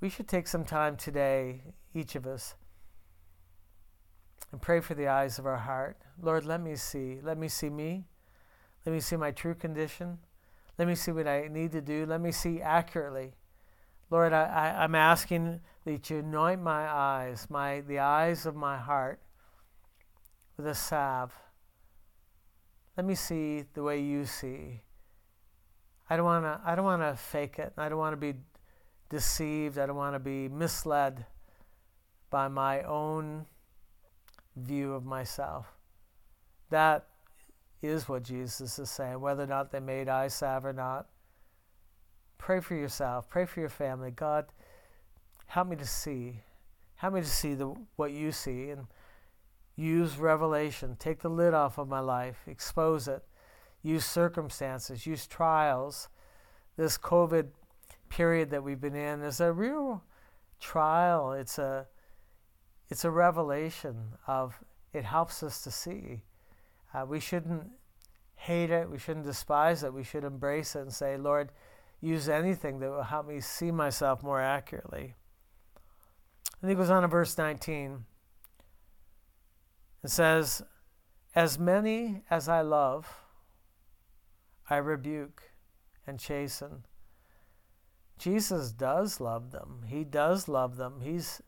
We 0.00 0.08
should 0.08 0.28
take 0.28 0.46
some 0.46 0.64
time 0.64 0.96
today, 0.96 1.62
each 1.92 2.14
of 2.14 2.24
us, 2.24 2.54
and 4.52 4.62
pray 4.62 4.78
for 4.78 4.94
the 4.94 5.08
eyes 5.08 5.40
of 5.40 5.46
our 5.46 5.58
heart. 5.58 5.96
Lord, 6.22 6.44
let 6.44 6.60
me 6.60 6.76
see. 6.76 7.18
Let 7.20 7.36
me 7.36 7.48
see 7.48 7.68
me. 7.68 8.06
Let 8.84 8.92
me 8.92 9.00
see 9.00 9.16
my 9.16 9.30
true 9.30 9.54
condition. 9.54 10.18
Let 10.78 10.88
me 10.88 10.94
see 10.94 11.12
what 11.12 11.26
I 11.26 11.48
need 11.48 11.72
to 11.72 11.80
do. 11.80 12.06
Let 12.06 12.20
me 12.20 12.32
see 12.32 12.62
accurately. 12.62 13.32
Lord, 14.10 14.32
I, 14.32 14.44
I, 14.44 14.84
I'm 14.84 14.94
asking 14.94 15.60
that 15.84 16.10
you 16.10 16.18
anoint 16.18 16.62
my 16.62 16.88
eyes, 16.88 17.46
my 17.50 17.82
the 17.82 17.98
eyes 17.98 18.46
of 18.46 18.56
my 18.56 18.78
heart, 18.78 19.20
with 20.56 20.66
a 20.66 20.74
salve. 20.74 21.32
Let 22.96 23.06
me 23.06 23.14
see 23.14 23.64
the 23.74 23.82
way 23.82 24.00
you 24.00 24.24
see. 24.24 24.80
I 26.08 26.16
don't 26.16 26.24
want 26.24 26.44
to. 26.44 26.60
I 26.64 26.74
don't 26.74 26.84
want 26.84 27.02
to 27.02 27.14
fake 27.14 27.58
it. 27.58 27.72
I 27.76 27.88
don't 27.88 27.98
want 27.98 28.14
to 28.14 28.16
be 28.16 28.38
deceived. 29.10 29.78
I 29.78 29.86
don't 29.86 29.96
want 29.96 30.14
to 30.14 30.18
be 30.18 30.48
misled 30.48 31.26
by 32.30 32.48
my 32.48 32.82
own 32.82 33.46
view 34.56 34.94
of 34.94 35.04
myself. 35.04 35.66
That 36.70 37.06
is 37.82 38.08
what 38.08 38.22
Jesus 38.22 38.78
is 38.78 38.90
saying, 38.90 39.20
whether 39.20 39.44
or 39.44 39.46
not 39.46 39.70
they 39.70 39.80
made 39.80 40.08
salve 40.28 40.64
or 40.64 40.72
not. 40.72 41.06
Pray 42.38 42.60
for 42.60 42.74
yourself, 42.74 43.28
pray 43.28 43.44
for 43.44 43.60
your 43.60 43.68
family. 43.68 44.10
God, 44.10 44.46
help 45.46 45.68
me 45.68 45.76
to 45.76 45.86
see. 45.86 46.40
Help 46.96 47.14
me 47.14 47.20
to 47.20 47.26
see 47.26 47.54
the, 47.54 47.74
what 47.96 48.12
you 48.12 48.32
see 48.32 48.70
and 48.70 48.86
use 49.76 50.18
revelation. 50.18 50.96
Take 50.98 51.20
the 51.20 51.30
lid 51.30 51.54
off 51.54 51.78
of 51.78 51.88
my 51.88 52.00
life, 52.00 52.38
expose 52.46 53.08
it. 53.08 53.22
Use 53.82 54.04
circumstances, 54.04 55.06
use 55.06 55.26
trials. 55.26 56.08
This 56.76 56.98
COVID 56.98 57.48
period 58.10 58.50
that 58.50 58.62
we've 58.62 58.80
been 58.80 58.94
in 58.94 59.22
is 59.22 59.40
a 59.40 59.52
real 59.52 60.02
trial. 60.60 61.32
It's 61.32 61.58
a 61.58 61.86
it's 62.90 63.04
a 63.04 63.10
revelation 63.10 63.96
of 64.26 64.62
it 64.92 65.04
helps 65.04 65.42
us 65.42 65.62
to 65.62 65.70
see. 65.70 66.22
Uh, 66.92 67.04
we 67.06 67.20
shouldn't 67.20 67.70
hate 68.34 68.70
it. 68.70 68.90
We 68.90 68.98
shouldn't 68.98 69.26
despise 69.26 69.82
it. 69.82 69.92
We 69.92 70.04
should 70.04 70.24
embrace 70.24 70.74
it 70.74 70.80
and 70.80 70.92
say, 70.92 71.16
Lord, 71.16 71.52
use 72.00 72.28
anything 72.28 72.80
that 72.80 72.90
will 72.90 73.02
help 73.02 73.28
me 73.28 73.40
see 73.40 73.70
myself 73.70 74.22
more 74.22 74.40
accurately. 74.40 75.14
And 76.60 76.70
he 76.70 76.76
goes 76.76 76.90
on 76.90 77.02
to 77.02 77.08
verse 77.08 77.36
19. 77.36 78.04
It 80.02 80.10
says, 80.10 80.62
As 81.34 81.58
many 81.58 82.22
as 82.30 82.48
I 82.48 82.62
love, 82.62 83.22
I 84.68 84.76
rebuke 84.76 85.50
and 86.06 86.18
chasten. 86.18 86.84
Jesus 88.18 88.72
does 88.72 89.20
love 89.20 89.50
them. 89.50 89.84
He 89.86 90.04
does 90.04 90.48
love 90.48 90.76
them. 90.76 91.00
He's 91.02 91.40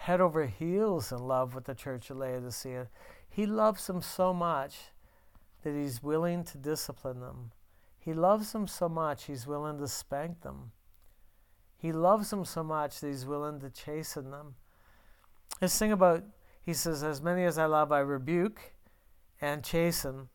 head 0.00 0.18
over 0.18 0.46
heels 0.46 1.12
in 1.12 1.18
love 1.18 1.54
with 1.54 1.64
the 1.64 1.74
church 1.74 2.08
of 2.08 2.16
Laodicea. 2.16 2.88
He 3.28 3.44
loves 3.44 3.86
them 3.86 4.00
so 4.00 4.32
much 4.32 4.92
that 5.62 5.74
he's 5.74 6.02
willing 6.02 6.42
to 6.44 6.56
discipline 6.56 7.20
them. 7.20 7.50
He 7.98 8.14
loves 8.14 8.52
them 8.52 8.66
so 8.66 8.88
much 8.88 9.24
he's 9.24 9.46
willing 9.46 9.78
to 9.78 9.86
spank 9.86 10.40
them. 10.40 10.72
He 11.76 11.92
loves 11.92 12.30
them 12.30 12.46
so 12.46 12.62
much 12.62 13.00
that 13.00 13.08
he's 13.08 13.26
willing 13.26 13.60
to 13.60 13.68
chasten 13.68 14.30
them. 14.30 14.54
This 15.60 15.78
thing 15.78 15.92
about, 15.92 16.24
he 16.62 16.72
says, 16.72 17.02
as 17.02 17.20
many 17.20 17.44
as 17.44 17.58
I 17.58 17.66
love, 17.66 17.92
I 17.92 17.98
rebuke 17.98 18.72
and 19.38 19.62
chasten. 19.62 20.30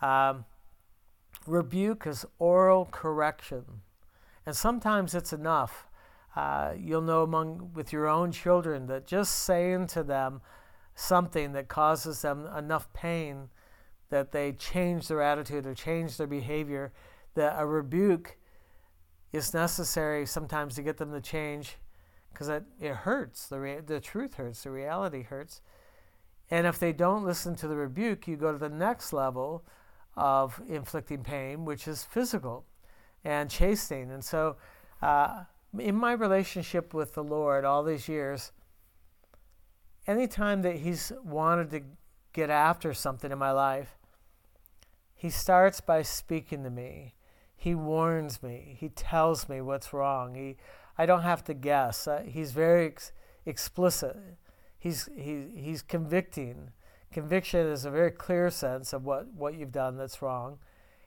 Um, 0.00 0.44
rebuke 1.48 2.06
is 2.06 2.24
oral 2.38 2.86
correction. 2.92 3.64
And 4.46 4.54
sometimes 4.54 5.16
it's 5.16 5.32
enough 5.32 5.88
uh, 6.36 6.72
you'll 6.78 7.02
know 7.02 7.22
among 7.22 7.70
with 7.74 7.92
your 7.92 8.08
own 8.08 8.32
children 8.32 8.86
that 8.86 9.06
just 9.06 9.40
saying 9.40 9.88
to 9.88 10.02
them 10.02 10.40
something 10.94 11.52
that 11.52 11.68
causes 11.68 12.22
them 12.22 12.46
enough 12.56 12.92
pain 12.92 13.48
that 14.10 14.32
they 14.32 14.52
change 14.52 15.08
their 15.08 15.22
attitude 15.22 15.66
or 15.66 15.74
change 15.74 16.16
their 16.16 16.26
behavior, 16.26 16.92
that 17.34 17.54
a 17.58 17.64
rebuke 17.64 18.36
is 19.32 19.54
necessary 19.54 20.26
sometimes 20.26 20.74
to 20.74 20.82
get 20.82 20.96
them 20.98 21.12
to 21.12 21.20
change 21.20 21.76
because 22.32 22.48
it, 22.48 22.64
it 22.80 22.94
hurts. 22.94 23.46
The, 23.46 23.82
the 23.84 24.00
truth 24.00 24.34
hurts, 24.34 24.62
the 24.62 24.70
reality 24.70 25.22
hurts. 25.22 25.60
And 26.50 26.66
if 26.66 26.78
they 26.78 26.92
don't 26.92 27.24
listen 27.24 27.54
to 27.56 27.68
the 27.68 27.76
rebuke, 27.76 28.26
you 28.26 28.36
go 28.36 28.52
to 28.52 28.58
the 28.58 28.68
next 28.68 29.12
level 29.12 29.64
of 30.16 30.60
inflicting 30.68 31.22
pain, 31.22 31.64
which 31.64 31.86
is 31.86 32.02
physical 32.02 32.66
and 33.24 33.48
chastening. 33.48 34.10
And 34.10 34.24
so, 34.24 34.56
uh, 35.00 35.44
in 35.78 35.94
my 35.94 36.12
relationship 36.12 36.92
with 36.92 37.14
the 37.14 37.24
Lord 37.24 37.64
all 37.64 37.82
these 37.82 38.08
years, 38.08 38.52
anytime 40.06 40.62
that 40.62 40.76
he's 40.76 41.12
wanted 41.24 41.70
to 41.70 41.82
get 42.32 42.50
after 42.50 42.94
something 42.94 43.30
in 43.30 43.38
my 43.38 43.52
life, 43.52 43.98
he 45.14 45.30
starts 45.30 45.80
by 45.80 46.02
speaking 46.02 46.64
to 46.64 46.70
me. 46.70 47.14
He 47.54 47.74
warns 47.74 48.42
me. 48.42 48.76
He 48.78 48.88
tells 48.88 49.48
me 49.48 49.60
what's 49.60 49.92
wrong. 49.92 50.34
He, 50.34 50.56
I 50.96 51.04
don't 51.04 51.22
have 51.22 51.44
to 51.44 51.54
guess. 51.54 52.08
Uh, 52.08 52.22
he's 52.26 52.52
very 52.52 52.86
ex- 52.86 53.12
explicit. 53.44 54.16
He's, 54.78 55.10
he, 55.14 55.44
he's 55.54 55.82
convicting. 55.82 56.70
Conviction 57.12 57.66
is 57.66 57.84
a 57.84 57.90
very 57.90 58.10
clear 58.10 58.50
sense 58.50 58.94
of 58.94 59.04
what, 59.04 59.28
what 59.34 59.54
you've 59.54 59.72
done 59.72 59.98
that's 59.98 60.22
wrong. 60.22 60.58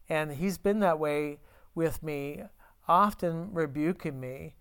And 0.08 0.34
he's 0.34 0.60
been 0.60 0.80
that 0.82 1.00
way 1.00 1.40
with 1.74 2.04
me, 2.04 2.44
often 2.88 3.54
rebuking 3.54 4.20
me. 4.20 4.56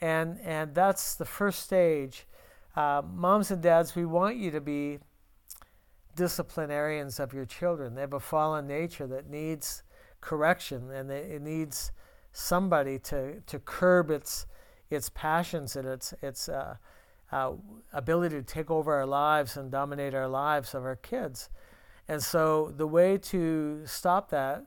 And, 0.00 0.38
and 0.42 0.74
that's 0.74 1.14
the 1.14 1.24
first 1.24 1.60
stage. 1.60 2.26
Uh, 2.74 3.02
moms 3.14 3.50
and 3.50 3.62
dads, 3.62 3.96
we 3.96 4.04
want 4.04 4.36
you 4.36 4.50
to 4.50 4.60
be 4.60 4.98
disciplinarians 6.14 7.18
of 7.20 7.32
your 7.32 7.44
children. 7.44 7.94
They 7.94 8.02
have 8.02 8.12
a 8.12 8.20
fallen 8.20 8.66
nature 8.66 9.06
that 9.06 9.28
needs 9.28 9.82
correction 10.20 10.90
and 10.90 11.10
it 11.10 11.40
needs 11.42 11.92
somebody 12.32 12.98
to, 12.98 13.40
to 13.40 13.58
curb 13.60 14.10
its, 14.10 14.46
its 14.90 15.08
passions 15.10 15.76
and 15.76 15.86
its, 15.86 16.12
its 16.22 16.48
uh, 16.48 16.76
uh, 17.32 17.52
ability 17.92 18.36
to 18.36 18.42
take 18.42 18.70
over 18.70 18.94
our 18.94 19.06
lives 19.06 19.56
and 19.56 19.70
dominate 19.70 20.14
our 20.14 20.28
lives 20.28 20.74
of 20.74 20.84
our 20.84 20.96
kids. 20.96 21.48
And 22.08 22.22
so 22.22 22.72
the 22.76 22.86
way 22.86 23.18
to 23.18 23.82
stop 23.84 24.30
that 24.30 24.64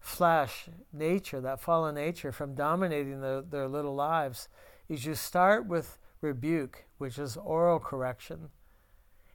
flesh 0.00 0.68
nature, 0.92 1.40
that 1.40 1.60
fallen 1.60 1.94
nature, 1.94 2.32
from 2.32 2.54
dominating 2.54 3.20
the, 3.20 3.44
their 3.48 3.68
little 3.68 3.94
lives 3.94 4.48
is 4.88 5.04
you 5.04 5.14
start 5.14 5.66
with 5.66 5.98
rebuke, 6.20 6.84
which 6.98 7.18
is 7.18 7.36
oral 7.36 7.78
correction. 7.78 8.50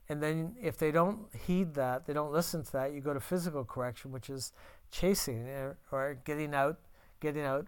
And 0.08 0.22
then 0.22 0.56
if 0.60 0.76
they 0.76 0.90
don't 0.90 1.34
heed 1.46 1.74
that, 1.74 2.06
they 2.06 2.12
don't 2.12 2.32
listen 2.32 2.62
to 2.64 2.72
that, 2.72 2.92
you 2.92 3.00
go 3.00 3.14
to 3.14 3.20
physical 3.20 3.64
correction, 3.64 4.12
which 4.12 4.28
is 4.28 4.52
chasing 4.90 5.48
or, 5.48 5.78
or 5.90 6.18
getting 6.24 6.54
out, 6.54 6.78
getting 7.20 7.44
out 7.44 7.66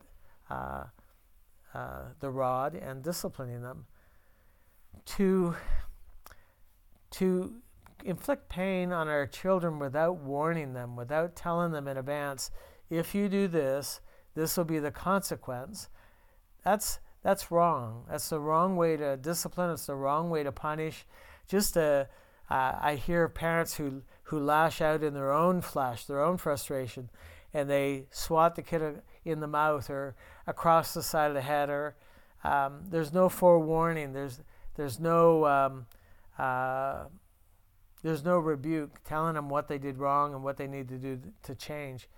uh, 0.50 0.84
uh, 1.74 2.02
the 2.20 2.30
rod 2.30 2.74
and 2.74 3.02
disciplining 3.02 3.62
them. 3.62 3.86
To, 5.16 5.54
to 7.12 7.54
inflict 8.04 8.48
pain 8.48 8.92
on 8.92 9.08
our 9.08 9.26
children 9.26 9.78
without 9.78 10.18
warning 10.18 10.72
them, 10.72 10.96
without 10.96 11.36
telling 11.36 11.72
them 11.72 11.88
in 11.88 11.96
advance, 11.96 12.50
if 12.90 13.14
you 13.14 13.28
do 13.28 13.48
this, 13.48 14.00
this 14.34 14.56
will 14.56 14.64
be 14.64 14.78
the 14.78 14.90
consequence. 14.90 15.88
That's 16.62 17.00
that's 17.22 17.50
wrong. 17.50 18.04
That's 18.08 18.28
the 18.28 18.38
wrong 18.38 18.76
way 18.76 18.96
to 18.96 19.16
discipline. 19.16 19.70
It's 19.70 19.86
the 19.86 19.96
wrong 19.96 20.30
way 20.30 20.44
to 20.44 20.52
punish. 20.52 21.04
Just 21.48 21.74
to, 21.74 22.08
uh, 22.48 22.72
I 22.80 22.94
hear 22.94 23.28
parents 23.28 23.74
who 23.74 24.02
who 24.24 24.38
lash 24.38 24.80
out 24.80 25.02
in 25.02 25.14
their 25.14 25.32
own 25.32 25.60
flesh, 25.60 26.04
their 26.04 26.22
own 26.22 26.36
frustration, 26.36 27.10
and 27.54 27.68
they 27.68 28.06
swat 28.10 28.54
the 28.54 28.62
kid 28.62 29.02
in 29.24 29.40
the 29.40 29.46
mouth 29.46 29.88
or 29.90 30.14
across 30.46 30.94
the 30.94 31.02
side 31.02 31.28
of 31.28 31.34
the 31.34 31.40
head. 31.40 31.70
Or 31.70 31.96
um, 32.44 32.84
there's 32.90 33.12
no 33.12 33.28
forewarning. 33.28 34.12
There's 34.12 34.40
there's 34.76 35.00
no 35.00 35.46
um, 35.46 35.86
uh, 36.38 37.04
there's 38.02 38.24
no 38.24 38.38
rebuke 38.38 39.02
telling 39.04 39.34
them 39.34 39.48
what 39.48 39.66
they 39.66 39.78
did 39.78 39.98
wrong 39.98 40.34
and 40.34 40.44
what 40.44 40.56
they 40.56 40.66
need 40.68 40.88
to 40.90 40.98
do 40.98 41.20
to 41.42 41.54
change. 41.54 42.08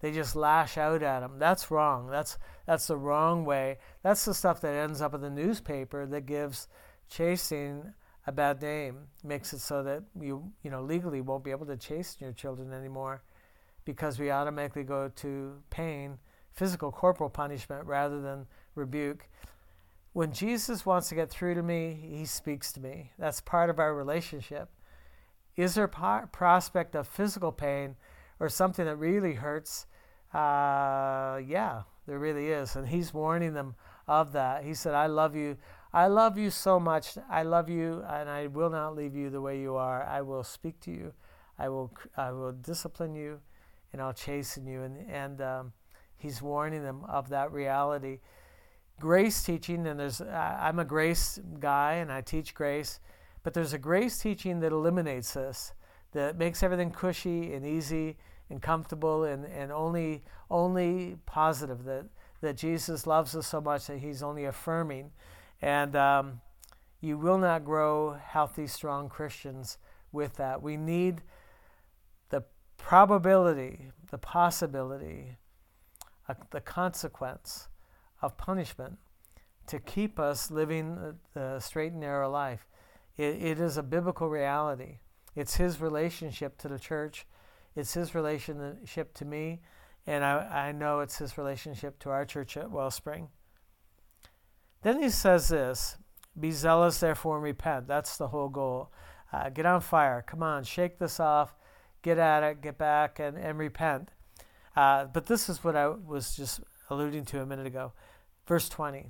They 0.00 0.12
just 0.12 0.36
lash 0.36 0.76
out 0.76 1.02
at 1.02 1.20
them. 1.20 1.38
That's 1.38 1.70
wrong. 1.70 2.10
That's 2.10 2.38
that's 2.66 2.86
the 2.86 2.96
wrong 2.96 3.44
way. 3.44 3.78
That's 4.02 4.24
the 4.24 4.34
stuff 4.34 4.60
that 4.60 4.74
ends 4.74 5.00
up 5.00 5.14
in 5.14 5.20
the 5.20 5.30
newspaper 5.30 6.04
that 6.06 6.26
gives 6.26 6.68
chasing 7.08 7.94
a 8.26 8.32
bad 8.32 8.60
name, 8.62 9.08
makes 9.22 9.52
it 9.52 9.60
so 9.60 9.82
that 9.82 10.02
you 10.20 10.52
you 10.62 10.70
know 10.70 10.82
legally 10.82 11.20
won't 11.20 11.44
be 11.44 11.50
able 11.50 11.66
to 11.66 11.76
chase 11.76 12.16
your 12.20 12.32
children 12.32 12.72
anymore, 12.72 13.22
because 13.84 14.18
we 14.18 14.30
automatically 14.30 14.82
go 14.82 15.10
to 15.16 15.62
pain, 15.70 16.18
physical 16.52 16.92
corporal 16.92 17.30
punishment 17.30 17.86
rather 17.86 18.20
than 18.20 18.46
rebuke. 18.74 19.28
When 20.12 20.32
Jesus 20.32 20.86
wants 20.86 21.08
to 21.08 21.14
get 21.14 21.28
through 21.28 21.54
to 21.54 21.62
me, 21.62 21.98
he 22.00 22.24
speaks 22.24 22.72
to 22.72 22.80
me. 22.80 23.10
That's 23.18 23.40
part 23.40 23.68
of 23.68 23.78
our 23.78 23.94
relationship. 23.94 24.70
Is 25.56 25.74
there 25.74 25.88
prospect 25.88 26.94
of 26.94 27.08
physical 27.08 27.52
pain 27.52 27.96
or 28.40 28.48
something 28.48 28.84
that 28.84 28.96
really 28.96 29.34
hurts? 29.34 29.86
Uh, 30.32 31.40
yeah, 31.46 31.82
there 32.06 32.18
really 32.18 32.48
is. 32.48 32.76
And 32.76 32.88
he's 32.88 33.14
warning 33.14 33.54
them 33.54 33.74
of 34.08 34.32
that. 34.32 34.64
He 34.64 34.74
said, 34.74 34.94
I 34.94 35.06
love 35.06 35.34
you. 35.34 35.56
I 35.92 36.08
love 36.08 36.36
you 36.36 36.50
so 36.50 36.80
much. 36.80 37.16
I 37.30 37.44
love 37.44 37.70
you, 37.70 38.02
and 38.08 38.28
I 38.28 38.48
will 38.48 38.70
not 38.70 38.96
leave 38.96 39.14
you 39.14 39.30
the 39.30 39.40
way 39.40 39.60
you 39.60 39.76
are. 39.76 40.02
I 40.02 40.22
will 40.22 40.42
speak 40.42 40.80
to 40.80 40.90
you. 40.90 41.12
I 41.56 41.68
will, 41.68 41.92
I 42.16 42.32
will 42.32 42.50
discipline 42.50 43.14
you, 43.14 43.38
and 43.92 44.02
I'll 44.02 44.12
chasten 44.12 44.66
you. 44.66 44.82
And, 44.82 45.08
and 45.08 45.40
um, 45.40 45.72
he's 46.16 46.42
warning 46.42 46.82
them 46.82 47.04
of 47.08 47.28
that 47.28 47.52
reality. 47.52 48.18
Grace 48.98 49.42
teaching, 49.44 49.86
and 49.86 50.00
there's, 50.00 50.20
I'm 50.20 50.80
a 50.80 50.84
grace 50.84 51.38
guy, 51.60 51.94
and 51.94 52.10
I 52.10 52.22
teach 52.22 52.54
grace, 52.54 52.98
but 53.44 53.54
there's 53.54 53.72
a 53.72 53.78
grace 53.78 54.18
teaching 54.18 54.60
that 54.60 54.72
eliminates 54.72 55.34
this, 55.34 55.74
that 56.14 56.38
makes 56.38 56.62
everything 56.62 56.90
cushy 56.90 57.52
and 57.52 57.66
easy 57.66 58.16
and 58.48 58.62
comfortable 58.62 59.24
and, 59.24 59.44
and 59.44 59.70
only 59.70 60.22
only 60.50 61.16
positive 61.26 61.84
that 61.84 62.06
that 62.40 62.56
Jesus 62.56 63.06
loves 63.06 63.34
us 63.34 63.46
so 63.46 63.60
much 63.60 63.86
that 63.86 63.98
he's 63.98 64.22
only 64.22 64.44
affirming. 64.44 65.10
And 65.62 65.96
um, 65.96 66.40
you 67.00 67.16
will 67.16 67.38
not 67.38 67.64
grow 67.64 68.18
healthy 68.22 68.66
strong 68.66 69.08
Christians 69.08 69.78
with 70.12 70.36
that. 70.36 70.62
We 70.62 70.76
need 70.76 71.22
the 72.30 72.44
probability 72.76 73.90
the 74.10 74.18
possibility 74.18 75.36
uh, 76.28 76.34
the 76.50 76.60
consequence 76.60 77.68
of 78.22 78.36
punishment 78.36 78.98
to 79.66 79.78
keep 79.80 80.20
us 80.20 80.50
living 80.50 81.16
the 81.34 81.58
straight 81.58 81.92
and 81.92 82.00
narrow 82.00 82.30
life. 82.30 82.66
It, 83.16 83.42
it 83.42 83.60
is 83.60 83.76
a 83.76 83.82
biblical 83.82 84.28
reality 84.28 84.98
it's 85.34 85.56
his 85.56 85.80
relationship 85.80 86.58
to 86.58 86.68
the 86.68 86.78
church 86.78 87.26
it's 87.76 87.94
his 87.94 88.14
relationship 88.14 89.14
to 89.14 89.24
me, 89.24 89.60
and 90.06 90.24
I, 90.24 90.68
I 90.68 90.72
know 90.72 91.00
it's 91.00 91.18
his 91.18 91.36
relationship 91.36 91.98
to 92.00 92.10
our 92.10 92.24
church 92.24 92.56
at 92.56 92.70
Wellspring. 92.70 93.28
Then 94.82 95.02
he 95.02 95.08
says 95.08 95.48
this 95.48 95.96
Be 96.38 96.52
zealous, 96.52 97.00
therefore, 97.00 97.36
and 97.36 97.44
repent. 97.44 97.88
That's 97.88 98.16
the 98.16 98.28
whole 98.28 98.48
goal. 98.48 98.92
Uh, 99.32 99.48
get 99.48 99.66
on 99.66 99.80
fire. 99.80 100.22
Come 100.24 100.42
on, 100.42 100.62
shake 100.62 100.98
this 100.98 101.18
off. 101.18 101.56
Get 102.02 102.18
at 102.18 102.42
it, 102.44 102.60
get 102.60 102.78
back, 102.78 103.18
and, 103.18 103.36
and 103.36 103.58
repent. 103.58 104.10
Uh, 104.76 105.06
but 105.06 105.26
this 105.26 105.48
is 105.48 105.64
what 105.64 105.74
I 105.74 105.88
was 105.88 106.36
just 106.36 106.60
alluding 106.90 107.24
to 107.26 107.40
a 107.40 107.46
minute 107.46 107.66
ago. 107.66 107.92
Verse 108.46 108.68
20 108.68 109.08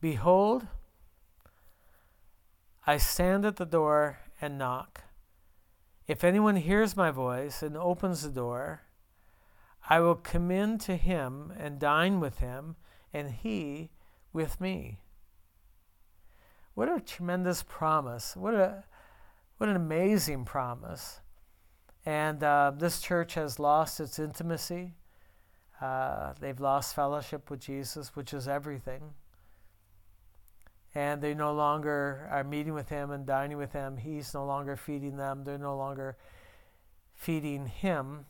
Behold, 0.00 0.66
I 2.88 2.96
stand 2.96 3.44
at 3.44 3.56
the 3.56 3.66
door 3.66 4.20
and 4.40 4.56
knock. 4.56 5.02
If 6.06 6.24
anyone 6.24 6.56
hears 6.56 6.96
my 6.96 7.10
voice 7.10 7.62
and 7.62 7.76
opens 7.76 8.22
the 8.22 8.30
door, 8.30 8.80
I 9.90 10.00
will 10.00 10.14
come 10.14 10.50
in 10.50 10.78
to 10.78 10.96
him 10.96 11.52
and 11.58 11.78
dine 11.78 12.18
with 12.18 12.38
him, 12.38 12.76
and 13.12 13.30
he 13.30 13.90
with 14.32 14.58
me. 14.58 15.00
What 16.72 16.88
a 16.88 16.98
tremendous 16.98 17.62
promise. 17.62 18.34
What 18.34 18.54
a 18.54 18.84
what 19.58 19.68
an 19.68 19.76
amazing 19.76 20.46
promise. 20.46 21.20
And 22.06 22.42
uh, 22.42 22.72
this 22.74 23.02
church 23.02 23.34
has 23.34 23.58
lost 23.58 24.00
its 24.00 24.18
intimacy. 24.18 24.94
Uh, 25.78 26.32
they've 26.40 26.58
lost 26.58 26.94
fellowship 26.94 27.50
with 27.50 27.60
Jesus, 27.60 28.16
which 28.16 28.32
is 28.32 28.48
everything 28.48 29.12
and 30.98 31.22
they 31.22 31.32
no 31.32 31.52
longer 31.52 32.28
are 32.28 32.42
meeting 32.42 32.74
with 32.74 32.88
him 32.88 33.12
and 33.12 33.24
dining 33.24 33.56
with 33.56 33.72
him. 33.72 33.98
He's 33.98 34.34
no 34.34 34.44
longer 34.44 34.74
feeding 34.74 35.16
them. 35.16 35.44
They're 35.44 35.56
no 35.56 35.76
longer 35.76 36.16
feeding 37.14 37.66
him, 37.66 38.26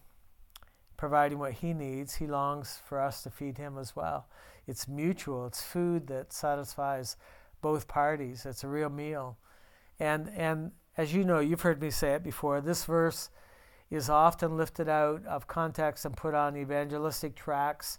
providing 0.98 1.38
what 1.38 1.54
he 1.54 1.72
needs. 1.72 2.16
He 2.16 2.26
longs 2.26 2.78
for 2.84 3.00
us 3.00 3.22
to 3.22 3.30
feed 3.30 3.56
him 3.56 3.78
as 3.78 3.96
well. 3.96 4.28
It's 4.66 4.86
mutual, 4.86 5.46
it's 5.46 5.62
food 5.62 6.08
that 6.08 6.30
satisfies 6.30 7.16
both 7.62 7.88
parties. 7.88 8.44
It's 8.44 8.64
a 8.64 8.68
real 8.68 8.90
meal. 8.90 9.38
And, 9.98 10.30
and 10.36 10.72
as 10.94 11.14
you 11.14 11.24
know, 11.24 11.38
you've 11.38 11.62
heard 11.62 11.80
me 11.80 11.88
say 11.88 12.12
it 12.12 12.22
before, 12.22 12.60
this 12.60 12.84
verse 12.84 13.30
is 13.90 14.10
often 14.10 14.58
lifted 14.58 14.90
out 14.90 15.24
of 15.24 15.46
context 15.46 16.04
and 16.04 16.14
put 16.14 16.34
on 16.34 16.54
evangelistic 16.54 17.34
tracts 17.34 17.98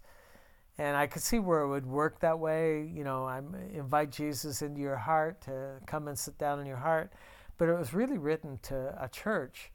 and 0.80 0.96
I 0.96 1.08
could 1.08 1.22
see 1.22 1.40
where 1.40 1.60
it 1.60 1.68
would 1.68 1.86
work 1.86 2.22
that 2.22 2.40
way. 2.40 2.90
You 2.96 3.04
know, 3.04 3.26
I 3.26 3.42
invite 3.74 4.12
Jesus 4.12 4.62
into 4.62 4.80
your 4.80 4.96
heart 4.96 5.42
to 5.42 5.74
come 5.86 6.08
and 6.08 6.18
sit 6.18 6.38
down 6.38 6.62
in 6.62 6.66
your 6.66 6.78
heart. 6.78 7.12
But 7.58 7.68
it 7.68 7.78
was 7.78 7.94
really 7.94 8.18
written 8.18 8.58
to 8.64 8.96
a 8.98 9.10
church 9.10 9.72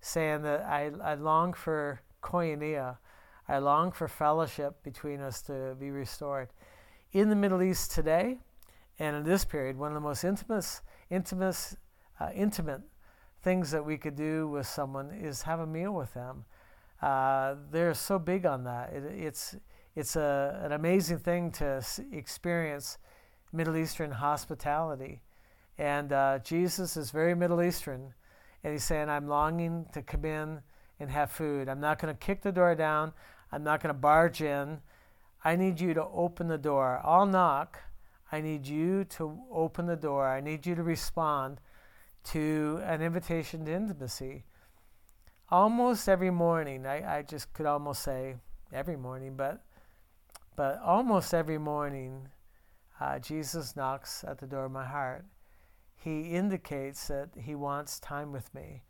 saying 0.00 0.42
that 0.42 0.62
I, 0.62 0.90
I 1.04 1.14
long 1.14 1.52
for 1.52 2.00
koinonia. 2.22 2.96
I 3.46 3.58
long 3.58 3.92
for 3.92 4.08
fellowship 4.08 4.82
between 4.82 5.20
us 5.20 5.42
to 5.42 5.76
be 5.78 5.90
restored. 5.90 6.48
In 7.12 7.28
the 7.28 7.36
Middle 7.36 7.62
East 7.62 7.92
today, 7.92 8.38
And 8.98 9.16
in 9.16 9.24
this 9.24 9.44
period, 9.44 9.76
one 9.76 9.90
of 9.90 9.94
the 9.94 10.00
most 10.00 10.24
intimate, 10.24 10.80
intimate, 11.10 11.76
uh, 12.18 12.30
intimate 12.34 12.80
things 13.42 13.70
that 13.70 13.84
we 13.84 13.98
could 13.98 14.16
do 14.16 14.48
with 14.48 14.66
someone 14.66 15.10
is 15.10 15.42
have 15.42 15.60
a 15.60 15.66
meal 15.66 15.92
with 15.92 16.14
them. 16.14 16.44
Uh, 17.02 17.56
they're 17.70 17.94
so 17.94 18.18
big 18.18 18.46
on 18.46 18.64
that. 18.64 18.92
It, 18.92 19.04
it's 19.04 19.54
it's 19.96 20.14
a, 20.14 20.60
an 20.62 20.72
amazing 20.72 21.18
thing 21.18 21.50
to 21.52 21.82
experience 22.12 22.98
Middle 23.50 23.76
Eastern 23.76 24.10
hospitality. 24.10 25.22
And 25.78 26.12
uh, 26.12 26.38
Jesus 26.40 26.98
is 26.98 27.10
very 27.10 27.34
Middle 27.34 27.62
Eastern. 27.62 28.12
And 28.62 28.74
he's 28.74 28.84
saying, 28.84 29.08
I'm 29.08 29.26
longing 29.26 29.86
to 29.94 30.02
come 30.02 30.26
in 30.26 30.60
and 31.00 31.10
have 31.10 31.30
food. 31.30 31.68
I'm 31.68 31.80
not 31.80 31.98
going 31.98 32.14
to 32.14 32.18
kick 32.18 32.42
the 32.42 32.52
door 32.52 32.74
down. 32.74 33.14
I'm 33.50 33.64
not 33.64 33.82
going 33.82 33.94
to 33.94 33.98
barge 33.98 34.42
in. 34.42 34.80
I 35.42 35.56
need 35.56 35.80
you 35.80 35.94
to 35.94 36.04
open 36.04 36.48
the 36.48 36.58
door. 36.58 37.00
I'll 37.02 37.26
knock. 37.26 37.78
I 38.30 38.40
need 38.42 38.66
you 38.66 39.04
to 39.04 39.38
open 39.50 39.86
the 39.86 39.96
door. 39.96 40.28
I 40.28 40.40
need 40.40 40.66
you 40.66 40.74
to 40.74 40.82
respond 40.82 41.58
to 42.24 42.80
an 42.84 43.00
invitation 43.00 43.64
to 43.64 43.72
intimacy. 43.72 44.44
Almost 45.48 46.08
every 46.08 46.30
morning, 46.30 46.84
I, 46.86 47.18
I 47.18 47.22
just 47.22 47.52
could 47.54 47.66
almost 47.66 48.02
say 48.02 48.34
every 48.72 48.96
morning, 48.96 49.36
but 49.36 49.62
but 50.56 50.80
almost 50.82 51.34
every 51.34 51.58
morning, 51.58 52.28
uh, 53.00 53.18
Jesus 53.18 53.76
knocks 53.76 54.24
at 54.26 54.38
the 54.38 54.46
door 54.46 54.64
of 54.64 54.72
my 54.72 54.86
heart. 54.86 55.24
He 55.94 56.30
indicates 56.30 57.08
that 57.08 57.28
he 57.36 57.54
wants 57.54 58.00
time 58.00 58.32
with 58.32 58.52
me. 58.54 58.82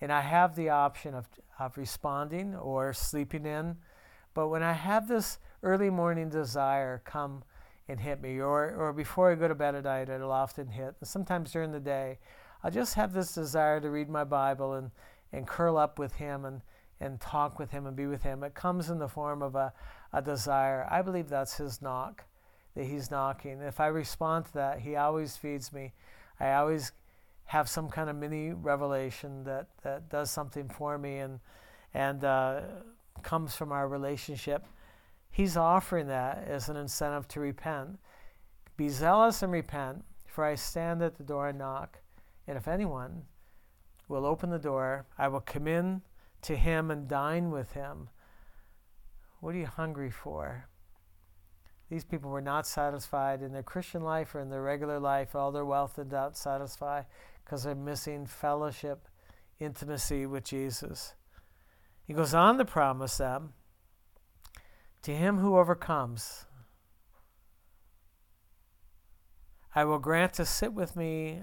And 0.00 0.12
I 0.12 0.20
have 0.20 0.54
the 0.54 0.68
option 0.68 1.14
of, 1.14 1.28
of 1.58 1.78
responding 1.78 2.54
or 2.54 2.92
sleeping 2.92 3.46
in. 3.46 3.76
But 4.34 4.48
when 4.48 4.62
I 4.62 4.72
have 4.72 5.08
this 5.08 5.38
early 5.62 5.88
morning 5.88 6.28
desire 6.28 7.00
come 7.04 7.42
and 7.88 8.00
hit 8.00 8.20
me, 8.20 8.40
or, 8.40 8.74
or 8.74 8.92
before 8.92 9.30
I 9.30 9.34
go 9.34 9.48
to 9.48 9.54
bed 9.54 9.74
at 9.74 9.84
night, 9.84 10.08
it'll 10.08 10.32
often 10.32 10.68
hit. 10.68 10.94
And 11.00 11.08
sometimes 11.08 11.52
during 11.52 11.72
the 11.72 11.80
day, 11.80 12.18
I'll 12.62 12.70
just 12.70 12.94
have 12.94 13.12
this 13.12 13.32
desire 13.32 13.80
to 13.80 13.90
read 13.90 14.08
my 14.08 14.24
Bible 14.24 14.74
and, 14.74 14.90
and 15.32 15.46
curl 15.46 15.76
up 15.78 15.98
with 15.98 16.14
Him 16.14 16.44
and, 16.44 16.62
and 17.00 17.20
talk 17.20 17.58
with 17.58 17.70
Him 17.70 17.86
and 17.86 17.94
be 17.94 18.06
with 18.06 18.22
Him. 18.22 18.42
It 18.42 18.54
comes 18.54 18.90
in 18.90 18.98
the 18.98 19.08
form 19.08 19.42
of 19.42 19.54
a, 19.54 19.72
a 20.14 20.22
desire. 20.22 20.86
I 20.90 21.02
believe 21.02 21.28
that's 21.28 21.56
His 21.56 21.82
knock, 21.82 22.24
that 22.74 22.84
He's 22.84 23.10
knocking. 23.10 23.60
If 23.60 23.80
I 23.80 23.88
respond 23.88 24.46
to 24.46 24.52
that, 24.54 24.80
He 24.80 24.96
always 24.96 25.36
feeds 25.36 25.72
me. 25.72 25.92
I 26.38 26.52
always 26.54 26.92
have 27.46 27.68
some 27.68 27.88
kind 27.88 28.08
of 28.08 28.16
mini 28.16 28.52
revelation 28.52 29.44
that, 29.44 29.66
that 29.82 30.08
does 30.08 30.30
something 30.30 30.68
for 30.68 30.96
me 30.96 31.18
and, 31.18 31.40
and 31.92 32.24
uh, 32.24 32.60
comes 33.22 33.54
from 33.54 33.72
our 33.72 33.88
relationship. 33.88 34.66
He's 35.30 35.56
offering 35.56 36.06
that 36.06 36.44
as 36.46 36.68
an 36.68 36.76
incentive 36.76 37.26
to 37.28 37.40
repent. 37.40 37.98
Be 38.76 38.88
zealous 38.88 39.42
and 39.42 39.52
repent, 39.52 40.04
for 40.26 40.44
I 40.44 40.54
stand 40.54 41.02
at 41.02 41.16
the 41.16 41.24
door 41.24 41.48
and 41.48 41.58
knock. 41.58 41.98
And 42.46 42.56
if 42.56 42.68
anyone 42.68 43.22
will 44.08 44.26
open 44.26 44.50
the 44.50 44.58
door, 44.58 45.06
I 45.18 45.28
will 45.28 45.40
come 45.40 45.66
in 45.66 46.02
to 46.42 46.56
him 46.56 46.90
and 46.90 47.08
dine 47.08 47.50
with 47.50 47.72
him. 47.72 48.08
What 49.44 49.54
are 49.54 49.58
you 49.58 49.66
hungry 49.66 50.10
for? 50.10 50.70
These 51.90 52.04
people 52.04 52.30
were 52.30 52.40
not 52.40 52.66
satisfied 52.66 53.42
in 53.42 53.52
their 53.52 53.62
Christian 53.62 54.00
life 54.00 54.34
or 54.34 54.40
in 54.40 54.48
their 54.48 54.62
regular 54.62 54.98
life. 54.98 55.34
All 55.34 55.52
their 55.52 55.66
wealth 55.66 55.96
did 55.96 56.10
not 56.10 56.38
satisfy 56.38 57.02
because 57.44 57.62
they're 57.62 57.74
missing 57.74 58.24
fellowship, 58.24 59.06
intimacy 59.60 60.24
with 60.24 60.44
Jesus. 60.44 61.12
He 62.06 62.14
goes 62.14 62.32
on 62.32 62.56
to 62.56 62.64
promise 62.64 63.18
them 63.18 63.52
to 65.02 65.14
him 65.14 65.36
who 65.36 65.58
overcomes, 65.58 66.46
I 69.74 69.84
will 69.84 69.98
grant 69.98 70.32
to 70.34 70.46
sit 70.46 70.72
with 70.72 70.96
me 70.96 71.42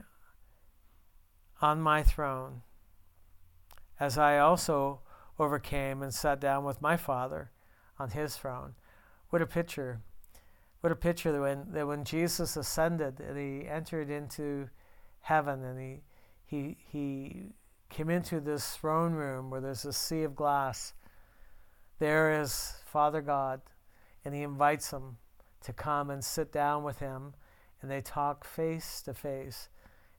on 1.61 1.79
my 1.79 2.01
throne, 2.01 2.63
as 3.99 4.17
I 4.17 4.39
also 4.39 5.01
overcame 5.37 6.01
and 6.01 6.11
sat 6.11 6.39
down 6.39 6.63
with 6.63 6.81
my 6.81 6.97
Father 6.97 7.51
on 8.01 8.09
his 8.09 8.35
throne. 8.35 8.73
What 9.29 9.41
a 9.41 9.45
picture. 9.45 10.01
What 10.81 10.91
a 10.91 10.95
picture 10.95 11.31
that 11.31 11.39
when, 11.39 11.71
that 11.71 11.87
when 11.87 12.03
Jesus 12.03 12.57
ascended 12.57 13.19
and 13.19 13.37
he 13.37 13.67
entered 13.67 14.09
into 14.09 14.67
heaven 15.21 15.63
and 15.63 15.79
he, 15.79 16.01
he, 16.45 16.77
he 16.91 17.43
came 17.89 18.09
into 18.09 18.39
this 18.39 18.75
throne 18.75 19.13
room 19.13 19.51
where 19.51 19.61
there's 19.61 19.85
a 19.85 19.93
sea 19.93 20.23
of 20.23 20.35
glass, 20.35 20.93
there 21.99 22.41
is 22.41 22.73
Father 22.85 23.21
God, 23.21 23.61
and 24.25 24.33
he 24.33 24.41
invites 24.41 24.91
him 24.91 25.17
to 25.63 25.71
come 25.71 26.09
and 26.09 26.23
sit 26.23 26.51
down 26.51 26.83
with 26.83 26.97
him, 26.97 27.35
and 27.81 27.91
they 27.91 28.01
talk 28.01 28.43
face 28.43 29.03
to 29.03 29.13
face. 29.13 29.69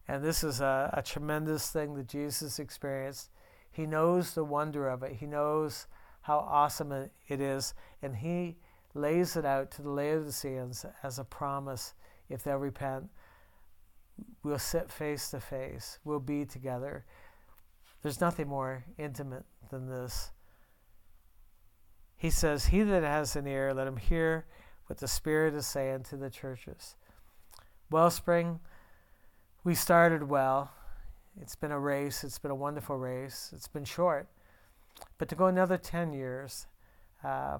And 0.06 0.22
this 0.22 0.44
is 0.44 0.60
a, 0.60 0.90
a 0.92 1.02
tremendous 1.02 1.70
thing 1.70 1.94
that 1.94 2.06
Jesus 2.06 2.60
experienced. 2.60 3.30
He 3.70 3.86
knows 3.86 4.34
the 4.34 4.44
wonder 4.44 4.88
of 4.88 5.02
it. 5.02 5.16
He 5.16 5.26
knows 5.26 5.86
how 6.22 6.38
awesome 6.38 6.92
it 6.92 7.40
is, 7.40 7.74
and 8.00 8.16
he 8.16 8.56
lays 8.94 9.36
it 9.36 9.44
out 9.44 9.70
to 9.72 9.82
the 9.82 9.90
Laodiceans 9.90 10.86
as 11.02 11.18
a 11.18 11.24
promise 11.24 11.94
if 12.28 12.42
they'll 12.44 12.56
repent. 12.56 13.04
We'll 14.42 14.58
sit 14.58 14.90
face 14.90 15.30
to 15.30 15.40
face, 15.40 15.98
we'll 16.04 16.20
be 16.20 16.44
together. 16.44 17.04
There's 18.02 18.20
nothing 18.20 18.48
more 18.48 18.84
intimate 18.98 19.44
than 19.70 19.88
this. 19.88 20.32
He 22.16 22.30
says, 22.30 22.66
He 22.66 22.82
that 22.82 23.02
has 23.02 23.36
an 23.36 23.46
ear, 23.46 23.72
let 23.74 23.86
him 23.86 23.96
hear 23.96 24.46
what 24.86 24.98
the 24.98 25.08
Spirit 25.08 25.54
is 25.54 25.66
saying 25.66 26.04
to 26.04 26.16
the 26.16 26.30
churches. 26.30 26.96
Wellspring, 27.90 28.60
we 29.64 29.74
started 29.74 30.28
well. 30.28 30.70
It's 31.40 31.56
been 31.56 31.72
a 31.72 31.78
race, 31.78 32.24
it's 32.24 32.38
been 32.38 32.50
a 32.50 32.56
wonderful 32.56 32.96
race. 32.96 33.50
It's 33.54 33.68
been 33.68 33.84
short. 33.84 34.28
But 35.18 35.28
to 35.28 35.34
go 35.34 35.46
another 35.46 35.78
10 35.78 36.12
years, 36.12 36.66
uh, 37.24 37.58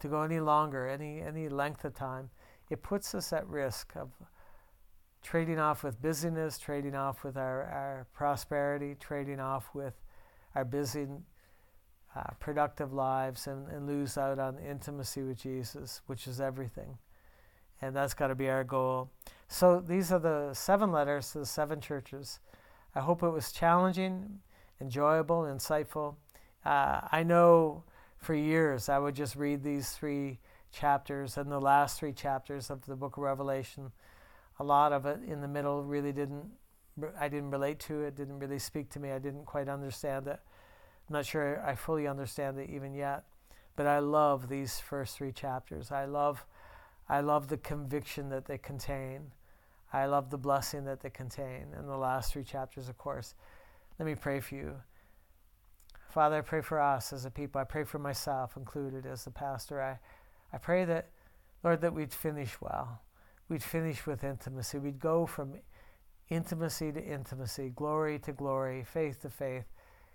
to 0.00 0.08
go 0.08 0.22
any 0.22 0.40
longer, 0.40 0.88
any, 0.88 1.20
any 1.20 1.48
length 1.48 1.84
of 1.84 1.94
time, 1.94 2.30
it 2.70 2.82
puts 2.82 3.14
us 3.14 3.32
at 3.32 3.46
risk 3.48 3.94
of 3.96 4.10
trading 5.22 5.58
off 5.58 5.82
with 5.82 6.00
busyness, 6.00 6.58
trading 6.58 6.94
off 6.94 7.24
with 7.24 7.36
our, 7.36 7.64
our 7.64 8.06
prosperity, 8.14 8.96
trading 8.98 9.40
off 9.40 9.70
with 9.74 9.94
our 10.54 10.64
busy, 10.64 11.06
uh, 12.14 12.22
productive 12.38 12.92
lives, 12.92 13.46
and, 13.46 13.68
and 13.68 13.86
lose 13.86 14.16
out 14.16 14.38
on 14.38 14.58
intimacy 14.58 15.22
with 15.22 15.38
Jesus, 15.38 16.00
which 16.06 16.26
is 16.26 16.40
everything. 16.40 16.98
And 17.82 17.94
that's 17.94 18.14
got 18.14 18.28
to 18.28 18.34
be 18.34 18.48
our 18.48 18.64
goal. 18.64 19.10
So 19.48 19.80
these 19.80 20.12
are 20.12 20.18
the 20.18 20.54
seven 20.54 20.92
letters 20.92 21.32
to 21.32 21.40
the 21.40 21.46
seven 21.46 21.80
churches. 21.80 22.40
I 22.94 23.00
hope 23.00 23.22
it 23.22 23.28
was 23.28 23.52
challenging, 23.52 24.40
enjoyable, 24.80 25.42
insightful. 25.42 26.14
Uh, 26.66 27.06
I 27.12 27.22
know 27.22 27.84
for 28.18 28.34
years 28.34 28.88
I 28.88 28.98
would 28.98 29.14
just 29.14 29.36
read 29.36 29.62
these 29.62 29.90
three 29.90 30.40
chapters 30.72 31.36
and 31.36 31.48
the 31.48 31.60
last 31.60 31.96
three 31.96 32.12
chapters 32.12 32.70
of 32.70 32.84
the 32.86 32.96
book 32.96 33.16
of 33.16 33.22
Revelation. 33.22 33.92
A 34.58 34.64
lot 34.64 34.92
of 34.92 35.06
it 35.06 35.20
in 35.28 35.40
the 35.42 35.46
middle 35.46 35.84
really 35.84 36.10
didn't, 36.10 36.44
I 37.20 37.28
didn't 37.28 37.52
relate 37.52 37.78
to 37.80 38.02
it, 38.02 38.16
didn't 38.16 38.40
really 38.40 38.58
speak 38.58 38.90
to 38.90 38.98
me. 38.98 39.12
I 39.12 39.20
didn't 39.20 39.46
quite 39.46 39.68
understand 39.68 40.26
it. 40.26 40.40
I'm 41.08 41.12
not 41.12 41.24
sure 41.24 41.64
I 41.64 41.76
fully 41.76 42.08
understand 42.08 42.58
it 42.58 42.68
even 42.68 42.94
yet. 42.94 43.22
But 43.76 43.86
I 43.86 44.00
love 44.00 44.48
these 44.48 44.80
first 44.80 45.16
three 45.16 45.30
chapters. 45.30 45.92
I 45.92 46.06
love, 46.06 46.44
I 47.08 47.20
love 47.20 47.46
the 47.46 47.58
conviction 47.58 48.28
that 48.30 48.46
they 48.46 48.58
contain. 48.58 49.30
I 49.92 50.06
love 50.06 50.30
the 50.30 50.38
blessing 50.38 50.84
that 50.86 51.00
they 51.00 51.10
contain. 51.10 51.66
And 51.76 51.88
the 51.88 51.96
last 51.96 52.32
three 52.32 52.42
chapters, 52.42 52.88
of 52.88 52.98
course. 52.98 53.36
Let 54.00 54.06
me 54.06 54.16
pray 54.16 54.40
for 54.40 54.56
you. 54.56 54.74
Father, 56.16 56.38
I 56.38 56.40
pray 56.40 56.62
for 56.62 56.80
us 56.80 57.12
as 57.12 57.26
a 57.26 57.30
people. 57.30 57.60
I 57.60 57.64
pray 57.64 57.84
for 57.84 57.98
myself 57.98 58.56
included 58.56 59.04
as 59.04 59.26
the 59.26 59.30
pastor. 59.30 59.82
I, 59.82 59.98
I 60.50 60.56
pray 60.56 60.86
that, 60.86 61.10
Lord, 61.62 61.82
that 61.82 61.92
we'd 61.92 62.14
finish 62.14 62.58
well. 62.58 63.02
We'd 63.50 63.62
finish 63.62 64.06
with 64.06 64.24
intimacy. 64.24 64.78
We'd 64.78 64.98
go 64.98 65.26
from 65.26 65.56
intimacy 66.30 66.90
to 66.90 67.04
intimacy, 67.04 67.70
glory 67.76 68.18
to 68.20 68.32
glory, 68.32 68.82
faith 68.82 69.20
to 69.20 69.28
faith. 69.28 69.66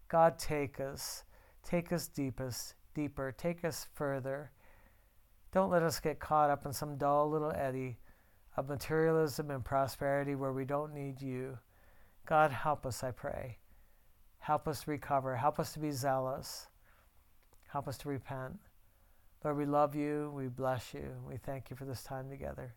God, 0.08 0.40
take 0.40 0.80
us. 0.80 1.24
Take 1.64 1.94
us 1.94 2.08
deepest, 2.08 2.74
deeper. 2.96 3.32
Take 3.32 3.64
us 3.64 3.86
further. 3.94 4.50
Don't 5.54 5.70
let 5.70 5.84
us 5.84 6.00
get 6.00 6.20
caught 6.20 6.50
up 6.50 6.66
in 6.66 6.74
some 6.74 6.98
dull 6.98 7.30
little 7.30 7.52
eddy 7.52 8.00
of 8.58 8.68
materialism 8.68 9.52
and 9.52 9.64
prosperity 9.64 10.34
where 10.34 10.52
we 10.52 10.66
don't 10.66 10.96
need 10.96 11.22
you. 11.22 11.60
God, 12.26 12.50
help 12.50 12.88
us, 12.88 13.04
I 13.04 13.12
pray. 13.12 13.60
Help 14.42 14.68
us 14.68 14.88
recover. 14.88 15.36
Help 15.36 15.60
us 15.60 15.72
to 15.74 15.80
be 15.80 15.92
zealous. 15.92 16.68
Help 17.68 17.88
us 17.88 17.98
to 18.00 18.10
repent. 18.10 18.60
Lord, 19.44 19.58
we 19.58 19.66
love 19.66 19.96
you. 19.96 20.32
We 20.36 20.48
bless 20.48 20.94
you. 20.94 21.14
We 21.28 21.38
thank 21.38 21.70
you 21.70 21.76
for 21.76 21.86
this 21.86 22.04
time 22.04 22.30
together. 22.30 22.74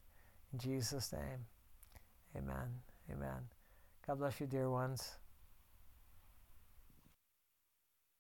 In 0.53 0.59
Jesus' 0.59 1.12
name, 1.12 1.47
amen. 2.37 2.69
Amen. 3.11 3.49
God 4.07 4.19
bless 4.19 4.41
you, 4.41 4.47
dear 4.47 4.71
ones. 4.71 5.17